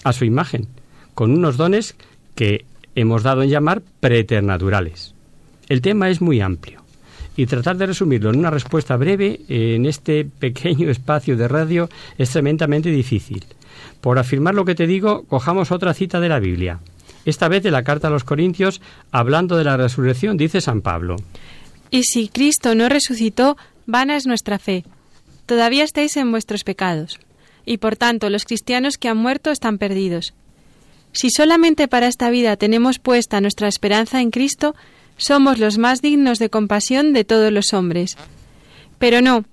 a 0.05 0.12
su 0.12 0.24
imagen, 0.24 0.66
con 1.14 1.30
unos 1.32 1.57
dones 1.57 1.94
que 2.34 2.64
hemos 2.94 3.22
dado 3.22 3.42
en 3.42 3.50
llamar 3.50 3.82
preternaturales. 4.00 5.14
El 5.68 5.80
tema 5.80 6.11
es 6.11 6.20
muy 6.20 6.40
amplio 6.40 6.82
y 7.36 7.46
tratar 7.46 7.76
de 7.76 7.86
resumirlo 7.86 8.30
en 8.30 8.38
una 8.38 8.50
respuesta 8.50 8.96
breve 8.96 9.40
en 9.48 9.86
este 9.86 10.24
pequeño 10.24 10.90
espacio 10.90 11.36
de 11.36 11.48
radio 11.48 11.88
es 12.18 12.30
tremendamente 12.30 12.90
difícil. 12.90 13.44
Por 14.00 14.18
afirmar 14.18 14.55
lo 14.55 14.64
que 14.64 14.74
te 14.74 14.86
digo, 14.86 15.24
cojamos 15.24 15.70
otra 15.70 15.94
cita 15.94 16.20
de 16.20 16.28
la 16.28 16.40
Biblia. 16.40 16.80
Esta 17.24 17.48
vez 17.48 17.62
de 17.62 17.70
la 17.70 17.84
carta 17.84 18.08
a 18.08 18.10
los 18.10 18.24
Corintios, 18.24 18.80
hablando 19.10 19.56
de 19.56 19.64
la 19.64 19.76
resurrección, 19.76 20.36
dice 20.36 20.60
San 20.60 20.82
Pablo. 20.82 21.16
Y 21.90 22.04
si 22.04 22.28
Cristo 22.28 22.74
no 22.74 22.88
resucitó, 22.88 23.56
vana 23.86 24.16
es 24.16 24.26
nuestra 24.26 24.58
fe. 24.58 24.84
Todavía 25.46 25.84
estáis 25.84 26.16
en 26.16 26.30
vuestros 26.30 26.64
pecados. 26.64 27.20
y 27.64 27.76
por 27.76 27.94
tanto 27.94 28.28
los 28.28 28.44
cristianos 28.44 28.98
que 28.98 29.08
han 29.08 29.18
muerto 29.18 29.52
están 29.52 29.78
perdidos. 29.78 30.34
Si 31.12 31.30
solamente 31.30 31.88
para 31.88 32.08
esta 32.08 32.28
vida 32.30 32.56
tenemos 32.56 32.98
puesta 32.98 33.40
nuestra 33.40 33.68
esperanza 33.68 34.20
en 34.20 34.30
Cristo, 34.30 34.74
somos 35.16 35.58
los 35.58 35.78
más 35.78 36.00
dignos 36.02 36.38
de 36.38 36.50
compasión 36.50 37.12
de 37.12 37.24
todos 37.24 37.52
los 37.52 37.72
hombres. 37.72 38.16
Pero 38.98 39.20
no, 39.20 39.44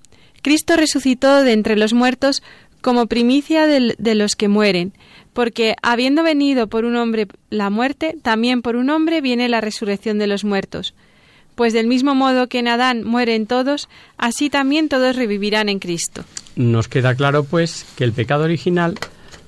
Cristo 0.42 0.76
resucitó 0.76 1.42
de 1.42 1.52
entre 1.52 1.76
los 1.76 1.92
muertos 1.92 2.42
como 2.80 3.06
primicia 3.06 3.66
de, 3.66 4.14
los 4.14 4.36
que 4.36 4.48
mueren, 4.48 4.94
porque 5.32 5.76
habiendo 5.82 6.22
venido 6.22 6.68
por 6.68 6.84
un 6.84 6.96
hombre 6.96 7.26
la 7.50 7.70
muerte, 7.70 8.16
también 8.22 8.62
por 8.62 8.76
un 8.76 8.90
hombre 8.90 9.20
viene 9.20 9.48
la 9.48 9.60
resurrección 9.60 10.18
de 10.18 10.26
los 10.26 10.44
muertos. 10.44 10.94
Pues 11.54 11.72
del 11.72 11.86
mismo 11.86 12.14
modo 12.14 12.48
que 12.48 12.58
en 12.58 12.68
Adán 12.68 13.04
mueren 13.04 13.46
todos, 13.46 13.88
así 14.16 14.50
también 14.50 14.88
todos 14.88 15.16
revivirán 15.16 15.68
en 15.68 15.78
Cristo. 15.78 16.24
Nos 16.56 16.88
queda 16.88 17.14
claro, 17.14 17.44
pues, 17.44 17.86
que 17.96 18.04
el 18.04 18.12
pecado 18.12 18.44
original, 18.44 18.98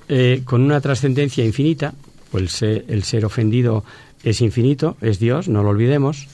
eh, 0.09 0.41
con 0.45 0.61
una 0.61 0.79
trascendencia 0.81 1.43
infinita, 1.43 1.93
pues 2.31 2.61
el 2.61 3.03
ser 3.03 3.25
ofendido 3.25 3.83
es 4.23 4.41
infinito, 4.41 4.97
es 5.01 5.19
Dios, 5.19 5.47
no 5.47 5.63
lo 5.63 5.69
olvidemos, 5.69 6.27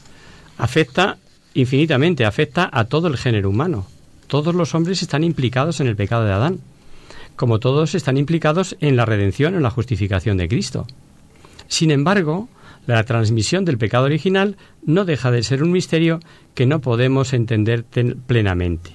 afecta 0.58 1.18
infinitamente, 1.54 2.26
afecta 2.26 2.70
a 2.72 2.86
todo 2.86 3.08
el 3.08 3.18
género 3.18 3.50
humano. 3.50 3.86
Todos 4.28 4.54
los 4.54 4.76
hombres 4.76 5.02
están 5.02 5.24
implicados 5.24 5.80
en 5.80 5.88
el 5.88 5.96
pecado 5.96 6.24
de 6.24 6.32
Adán, 6.32 6.60
como 7.40 7.62
todos 7.62 7.96
están 7.96 8.18
implicados 8.18 8.76
en 8.82 8.98
la 8.98 9.06
redención, 9.06 9.56
en 9.56 9.64
la 9.64 9.70
justificación 9.70 10.36
de 10.36 10.50
Cristo. 10.50 10.86
Sin 11.70 11.90
embargo, 11.90 12.50
la 12.86 13.02
transmisión 13.06 13.64
del 13.64 13.78
pecado 13.78 14.04
original 14.04 14.58
no 14.86 15.06
deja 15.06 15.32
de 15.32 15.42
ser 15.42 15.64
un 15.64 15.72
misterio 15.72 16.20
que 16.54 16.66
no 16.66 16.82
podemos 16.82 17.32
entender 17.32 17.86
plenamente. 17.86 18.92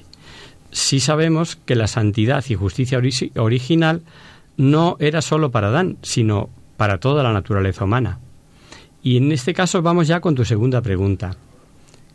Sí 0.72 1.00
sabemos 1.00 1.56
que 1.56 1.74
la 1.74 1.86
santidad 1.86 2.44
y 2.46 2.54
justicia 2.54 3.00
original 3.36 4.02
no 4.58 4.98
era 5.00 5.22
sólo 5.22 5.50
para 5.50 5.68
Adán, 5.68 5.96
sino 6.02 6.50
para 6.76 7.00
toda 7.00 7.22
la 7.22 7.32
naturaleza 7.32 7.84
humana. 7.84 8.18
Y 9.02 9.16
en 9.16 9.32
este 9.32 9.54
caso 9.54 9.80
vamos 9.80 10.06
ya 10.06 10.20
con 10.20 10.34
tu 10.34 10.44
segunda 10.44 10.82
pregunta, 10.82 11.34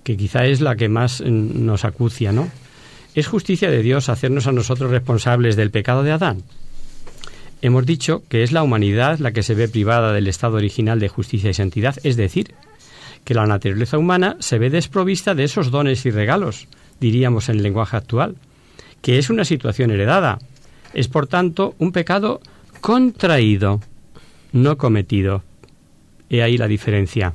que 0.04 0.16
quizá 0.16 0.46
es 0.46 0.62
la 0.62 0.76
que 0.76 0.90
más 0.90 1.22
mm, 1.22 1.66
nos 1.66 1.86
acucia, 1.86 2.32
¿no? 2.32 2.50
¿Es 3.20 3.28
justicia 3.28 3.70
de 3.70 3.84
Dios 3.84 4.08
hacernos 4.08 4.48
a 4.48 4.54
nosotros 4.54 4.92
responsables 4.92 5.58
del 5.58 5.72
pecado 5.72 6.04
de 6.04 6.14
Adán? 6.14 6.42
Hemos 7.62 7.86
dicho 7.86 8.24
que 8.30 8.44
es 8.44 8.54
la 8.54 8.64
humanidad 8.64 9.20
la 9.20 9.34
que 9.34 9.44
se 9.44 9.56
ve 9.56 9.68
privada 9.68 10.14
del 10.14 10.28
estado 10.28 10.56
original 10.56 11.02
de 11.02 11.10
justicia 11.10 11.50
y 11.50 11.54
santidad, 11.54 11.98
es 12.06 12.16
decir, 12.16 12.54
que 13.26 13.34
la 13.34 13.46
naturaleza 13.46 13.98
humana 13.98 14.38
se 14.40 14.58
ve 14.58 14.70
desprovista 14.70 15.36
de 15.36 15.44
esos 15.44 15.70
dones 15.70 16.06
y 16.06 16.12
regalos, 16.12 16.70
diríamos 17.02 17.50
en 17.50 17.58
el 17.58 17.64
lenguaje 17.64 17.98
actual, 17.98 18.38
que 19.02 19.20
es 19.20 19.30
una 19.30 19.44
situación 19.44 19.92
heredada. 19.92 20.40
Es, 20.94 21.10
por 21.10 21.28
tanto, 21.28 21.76
un 21.78 21.92
pecado 21.92 22.40
contraído, 22.80 23.82
no 24.54 24.78
cometido. 24.78 25.44
He 26.30 26.42
ahí 26.42 26.58
la 26.58 26.70
diferencia. 26.70 27.34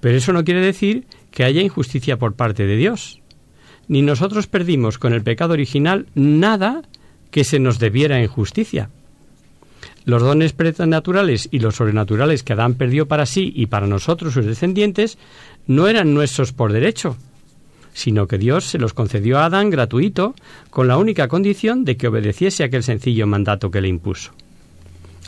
Pero 0.00 0.18
eso 0.18 0.32
no 0.32 0.42
quiere 0.42 0.62
decir 0.62 1.06
que 1.30 1.44
haya 1.44 1.62
injusticia 1.62 2.16
por 2.16 2.34
parte 2.34 2.66
de 2.66 2.74
Dios. 2.74 3.20
Ni 3.88 4.02
nosotros 4.02 4.46
perdimos 4.46 4.98
con 4.98 5.12
el 5.12 5.22
pecado 5.22 5.52
original 5.52 6.06
nada 6.14 6.82
que 7.30 7.44
se 7.44 7.58
nos 7.58 7.78
debiera 7.78 8.20
en 8.20 8.28
justicia. 8.28 8.90
Los 10.04 10.22
dones 10.22 10.52
preternaturales 10.52 11.48
y 11.50 11.58
los 11.58 11.76
sobrenaturales 11.76 12.42
que 12.42 12.52
Adán 12.52 12.74
perdió 12.74 13.06
para 13.06 13.26
sí 13.26 13.52
y 13.54 13.66
para 13.66 13.86
nosotros, 13.86 14.34
sus 14.34 14.46
descendientes, 14.46 15.18
no 15.66 15.88
eran 15.88 16.14
nuestros 16.14 16.52
por 16.52 16.72
derecho, 16.72 17.16
sino 17.92 18.26
que 18.26 18.38
Dios 18.38 18.64
se 18.64 18.78
los 18.78 18.94
concedió 18.94 19.38
a 19.38 19.46
Adán 19.46 19.70
gratuito, 19.70 20.34
con 20.70 20.86
la 20.86 20.96
única 20.96 21.28
condición 21.28 21.84
de 21.84 21.96
que 21.96 22.08
obedeciese 22.08 22.64
aquel 22.64 22.82
sencillo 22.82 23.26
mandato 23.26 23.70
que 23.70 23.80
le 23.80 23.88
impuso 23.88 24.32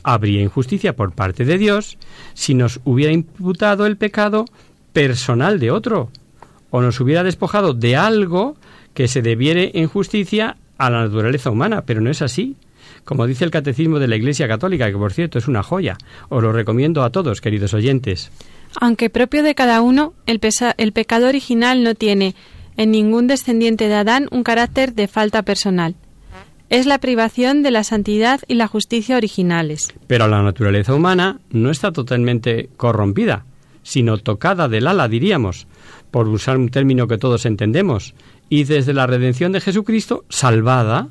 habría 0.03 0.43
injusticia 0.43 0.97
por 0.97 1.13
parte 1.13 1.45
de 1.45 1.59
Dios 1.59 1.99
si 2.35 2.55
nos 2.55 2.81
hubiera 2.85 3.13
imputado 3.13 3.87
el 3.87 3.97
pecado 3.97 4.45
personal 4.93 5.59
de 5.59 5.71
otro, 5.71 6.11
o 6.71 6.81
nos 6.81 7.01
hubiera 7.01 7.23
despojado 7.23 7.75
de 7.75 7.97
algo 7.97 8.57
que 8.95 9.09
se 9.09 9.23
debiere 9.23 9.73
en 9.75 9.89
justicia 9.89 10.57
a 10.77 10.91
la 10.91 11.03
naturaleza 11.03 11.51
humana, 11.51 11.83
pero 11.87 12.01
no 12.01 12.11
es 12.11 12.23
así. 12.23 12.57
Como 13.05 13.27
dice 13.27 13.45
el 13.45 13.51
Catecismo 13.51 13.99
de 13.99 14.09
la 14.09 14.17
Iglesia 14.17 14.49
Católica, 14.49 14.91
que 14.91 14.97
por 14.97 15.13
cierto 15.13 15.39
es 15.39 15.49
una 15.49 15.63
joya, 15.63 15.97
os 16.29 16.43
lo 16.43 16.53
recomiendo 16.53 17.03
a 17.03 17.11
todos, 17.11 17.41
queridos 17.41 17.75
oyentes. 17.75 18.31
Aunque 18.81 19.09
propio 19.09 19.43
de 19.43 19.55
cada 19.55 19.81
uno, 19.81 20.13
el, 20.27 20.41
el 20.77 20.93
pecado 20.93 21.29
original 21.29 21.83
no 21.83 21.95
tiene 21.95 22.35
en 22.77 22.91
ningún 22.91 23.27
descendiente 23.27 23.89
de 23.89 23.95
Adán 23.95 24.29
un 24.31 24.43
carácter 24.43 24.95
de 24.95 25.09
falta 25.09 25.43
personal 25.43 25.97
es 26.71 26.87
la 26.87 26.99
privación 26.99 27.63
de 27.63 27.71
la 27.71 27.85
santidad 27.85 28.41
y 28.47 28.55
la 28.55 28.67
justicia 28.67 29.17
originales. 29.17 29.95
Pero 30.07 30.29
la 30.29 30.43
naturaleza 30.43 30.95
humana 30.95 31.41
no 31.51 31.71
está 31.71 31.93
totalmente 31.93 32.69
corrompida, 32.77 33.47
sino 33.83 34.19
tocada 34.19 34.69
del 34.69 34.87
ala, 34.87 35.09
diríamos, 35.09 35.67
por 36.11 36.29
usar 36.29 36.57
un 36.57 36.69
término 36.69 37.09
que 37.09 37.19
todos 37.19 37.47
entendemos, 37.47 38.15
y 38.49 38.65
desde 38.65 38.95
la 38.95 39.07
redención 39.07 39.53
de 39.53 39.61
Jesucristo, 39.61 40.25
salvada. 40.29 41.09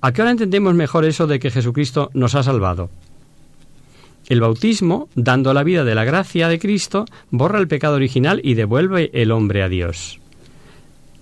¿A 0.00 0.12
qué 0.12 0.22
hora 0.22 0.30
entendemos 0.30 0.74
mejor 0.74 1.04
eso 1.04 1.26
de 1.26 1.38
que 1.38 1.50
Jesucristo 1.50 2.10
nos 2.14 2.34
ha 2.34 2.42
salvado? 2.42 2.90
El 4.28 4.40
bautismo, 4.40 5.08
dando 5.14 5.54
la 5.54 5.62
vida 5.62 5.84
de 5.84 5.94
la 5.94 6.04
gracia 6.04 6.48
de 6.48 6.58
Cristo, 6.58 7.04
borra 7.30 7.58
el 7.58 7.68
pecado 7.68 7.94
original 7.94 8.40
y 8.42 8.54
devuelve 8.54 9.10
el 9.14 9.30
hombre 9.30 9.62
a 9.62 9.68
Dios. 9.68 10.20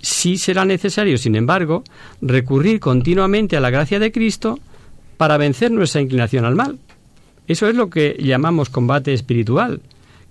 Sí 0.01 0.37
será 0.37 0.65
necesario, 0.65 1.17
sin 1.19 1.35
embargo, 1.35 1.85
recurrir 2.21 2.81
continuamente 2.81 3.57
a 3.57 3.61
la 3.61 3.71
gracia 3.71 3.99
de 3.99 4.13
Cristo 4.13 4.59
para 5.17 5.37
vencer 5.37 5.71
nuestra 5.71 6.01
inclinación 6.01 6.45
al 6.45 6.55
mal. 6.55 6.79
Eso 7.47 7.69
es 7.69 7.75
lo 7.75 7.91
que 7.91 8.17
llamamos 8.19 8.71
combate 8.71 9.13
espiritual, 9.13 9.81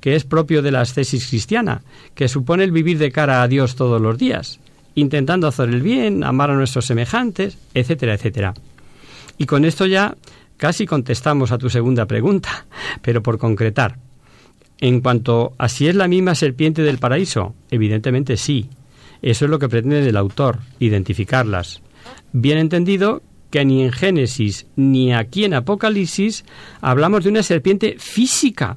que 0.04 0.18
es 0.18 0.26
propio 0.26 0.62
de 0.62 0.70
la 0.70 0.82
ascesis 0.82 1.30
cristiana, 1.30 1.82
que 2.14 2.28
supone 2.28 2.66
el 2.66 2.74
vivir 2.74 2.98
de 2.98 3.10
cara 3.10 3.42
a 3.42 3.48
Dios 3.48 3.78
todos 3.78 4.02
los 4.02 4.18
días, 4.18 4.60
intentando 4.96 5.48
hacer 5.48 5.70
el 5.70 5.82
bien, 5.82 6.26
amar 6.26 6.52
a 6.52 6.56
nuestros 6.56 6.88
semejantes, 6.88 7.58
etcétera, 7.74 8.16
etcétera. 8.16 8.54
Y 9.38 9.46
con 9.46 9.64
esto 9.64 9.86
ya 9.86 10.18
casi 10.58 10.86
contestamos 10.86 11.54
a 11.54 11.58
tu 11.58 11.70
segunda 11.70 12.06
pregunta, 12.06 12.66
pero 13.02 13.24
por 13.24 13.38
concretar. 13.38 13.98
En 14.78 15.00
cuanto 15.00 15.54
a 15.58 15.70
si 15.70 15.88
es 15.88 15.96
la 15.96 16.10
misma 16.10 16.36
serpiente 16.36 16.82
del 16.82 16.98
paraíso, 16.98 17.56
evidentemente 17.72 18.36
sí, 18.36 18.70
eso 19.22 19.46
es 19.46 19.52
lo 19.52 19.58
que 19.58 19.70
pretende 19.70 20.06
el 20.06 20.18
autor, 20.18 20.60
identificarlas. 20.80 21.82
Bien 22.34 22.58
entendido 22.58 23.22
que 23.50 23.64
ni 23.64 23.84
en 23.84 23.94
Génesis 23.94 24.66
ni 24.76 25.14
aquí 25.14 25.46
en 25.46 25.54
Apocalipsis 25.54 26.44
hablamos 26.82 27.24
de 27.24 27.30
una 27.30 27.42
serpiente 27.42 27.96
física, 28.00 28.76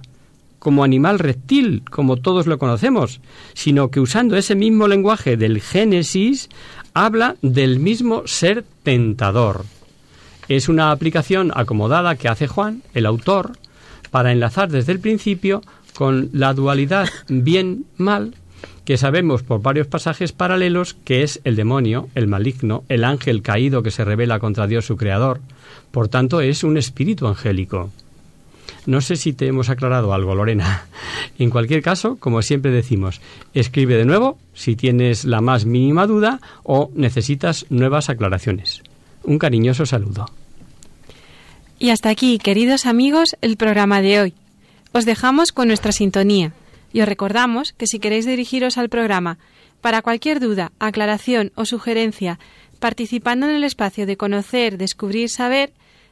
como 0.67 0.83
animal 0.83 1.21
reptil, 1.21 1.85
como 1.89 2.17
todos 2.17 2.49
lo 2.49 2.59
conocemos, 2.59 3.21
sino 3.55 3.93
que 3.93 4.01
usando 4.01 4.37
ese 4.37 4.57
mismo 4.57 4.89
lenguaje 4.89 5.37
del 5.37 5.61
Génesis, 5.61 6.49
habla 6.93 7.37
del 7.41 7.79
mismo 7.79 8.27
ser 8.27 8.65
tentador. 8.83 9.65
Es 10.49 10.69
una 10.69 10.91
aplicación 10.91 11.53
acomodada 11.55 12.17
que 12.17 12.27
hace 12.27 12.49
Juan, 12.49 12.83
el 12.95 13.07
autor, 13.07 13.53
para 14.11 14.33
enlazar 14.33 14.69
desde 14.69 14.91
el 14.91 14.99
principio 14.99 15.63
con 15.95 16.31
la 16.33 16.53
dualidad 16.53 17.09
bien-mal 17.29 18.35
que 18.85 18.97
sabemos 18.97 19.45
por 19.45 19.63
varios 19.63 19.87
pasajes 19.87 20.33
paralelos 20.33 20.95
que 20.95 21.23
es 21.23 21.41
el 21.45 21.55
demonio, 21.55 22.09
el 22.17 22.27
maligno, 22.27 22.83
el 22.89 23.05
ángel 23.05 23.41
caído 23.41 23.85
que 23.85 23.93
se 23.93 24.05
revela 24.05 24.41
contra 24.41 24.67
Dios 24.67 24.85
su 24.85 24.97
creador. 24.97 25.41
Por 25.93 26.09
tanto, 26.09 26.41
es 26.41 26.65
un 26.65 26.77
espíritu 26.77 27.29
angélico. 27.29 27.93
No 28.87 29.01
sé 29.01 29.17
si 29.17 29.33
te 29.33 29.47
hemos 29.47 29.69
aclarado 29.69 30.15
algo, 30.15 30.35
Lorena. 30.35 30.87
En 31.39 31.51
cualquier 31.51 31.83
caso, 31.83 32.17
como 32.17 32.41
siempre 32.41 32.71
decimos, 32.71 33.21
escribe 33.53 33.97
de 33.97 34.07
nuevo 34.07 34.39
si 34.55 34.75
tienes 34.75 35.25
la 35.25 35.43
más 35.43 35.67
mínima 35.67 36.07
duda 36.07 36.41
o 36.63 36.91
necesitas 36.95 37.67
nuevas 37.69 38.09
aclaraciones. 38.09 38.83
Un 39.23 39.39
cariñoso 39.39 39.85
saludo. 39.85 40.31
Y 41.79 41.91
hasta 41.91 42.09
aquí, 42.09 42.39
queridos 42.39 42.87
amigos, 42.87 43.37
el 43.43 43.59
programa 43.59 44.01
de 44.01 44.21
hoy. 44.21 44.35
Os 44.93 45.05
dejamos 45.05 45.53
con 45.53 45.69
nuestra 45.69 45.93
sintonía 45.93 46.55
y 46.93 47.03
os 47.03 47.09
recordamos 47.09 47.75
que 47.75 47.87
si 47.87 47.99
queréis 47.99 48.25
dirigiros 48.25 48.79
al 48.79 48.89
programa 48.89 49.37
para 49.83 50.01
cualquier 50.01 50.41
duda, 50.41 50.73
aclaración 50.79 51.53
o 51.55 51.67
sugerencia, 51.67 52.39
participando 52.79 53.47
en 53.47 53.57
el 53.57 53.65
espacio 53.65 54.07
de 54.07 54.17
conocer, 54.17 54.79
descubrir, 54.79 55.29
saber, 55.29 55.73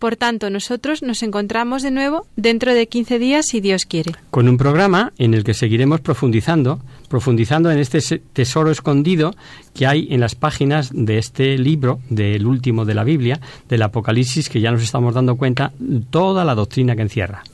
Por 0.00 0.16
tanto, 0.16 0.48
nosotros 0.48 1.02
nos 1.02 1.22
encontramos 1.22 1.82
de 1.82 1.90
nuevo 1.90 2.26
dentro 2.34 2.72
de 2.72 2.88
15 2.88 3.18
días, 3.18 3.44
si 3.46 3.60
Dios 3.60 3.84
quiere. 3.84 4.12
Con 4.30 4.48
un 4.48 4.56
programa 4.56 5.12
en 5.18 5.34
el 5.34 5.44
que 5.44 5.52
seguiremos 5.52 6.00
profundizando, 6.00 6.80
profundizando 7.10 7.70
en 7.70 7.78
este 7.78 8.00
tesoro 8.32 8.70
escondido 8.70 9.34
que 9.74 9.86
hay 9.86 10.08
en 10.10 10.20
las 10.20 10.34
páginas 10.34 10.88
de 10.94 11.18
este 11.18 11.58
libro, 11.58 12.00
del 12.08 12.46
último 12.46 12.86
de 12.86 12.94
la 12.94 13.04
Biblia, 13.04 13.40
del 13.68 13.82
Apocalipsis, 13.82 14.48
que 14.48 14.62
ya 14.62 14.70
nos 14.70 14.82
estamos 14.82 15.12
dando 15.12 15.36
cuenta 15.36 15.70
toda 16.08 16.46
la 16.46 16.54
doctrina 16.54 16.96
que 16.96 17.02
encierra. 17.02 17.44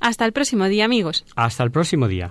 Hasta 0.00 0.24
el 0.24 0.32
próximo 0.32 0.64
día, 0.64 0.86
amigos. 0.86 1.26
Hasta 1.36 1.62
el 1.62 1.70
próximo 1.70 2.08
día. 2.08 2.30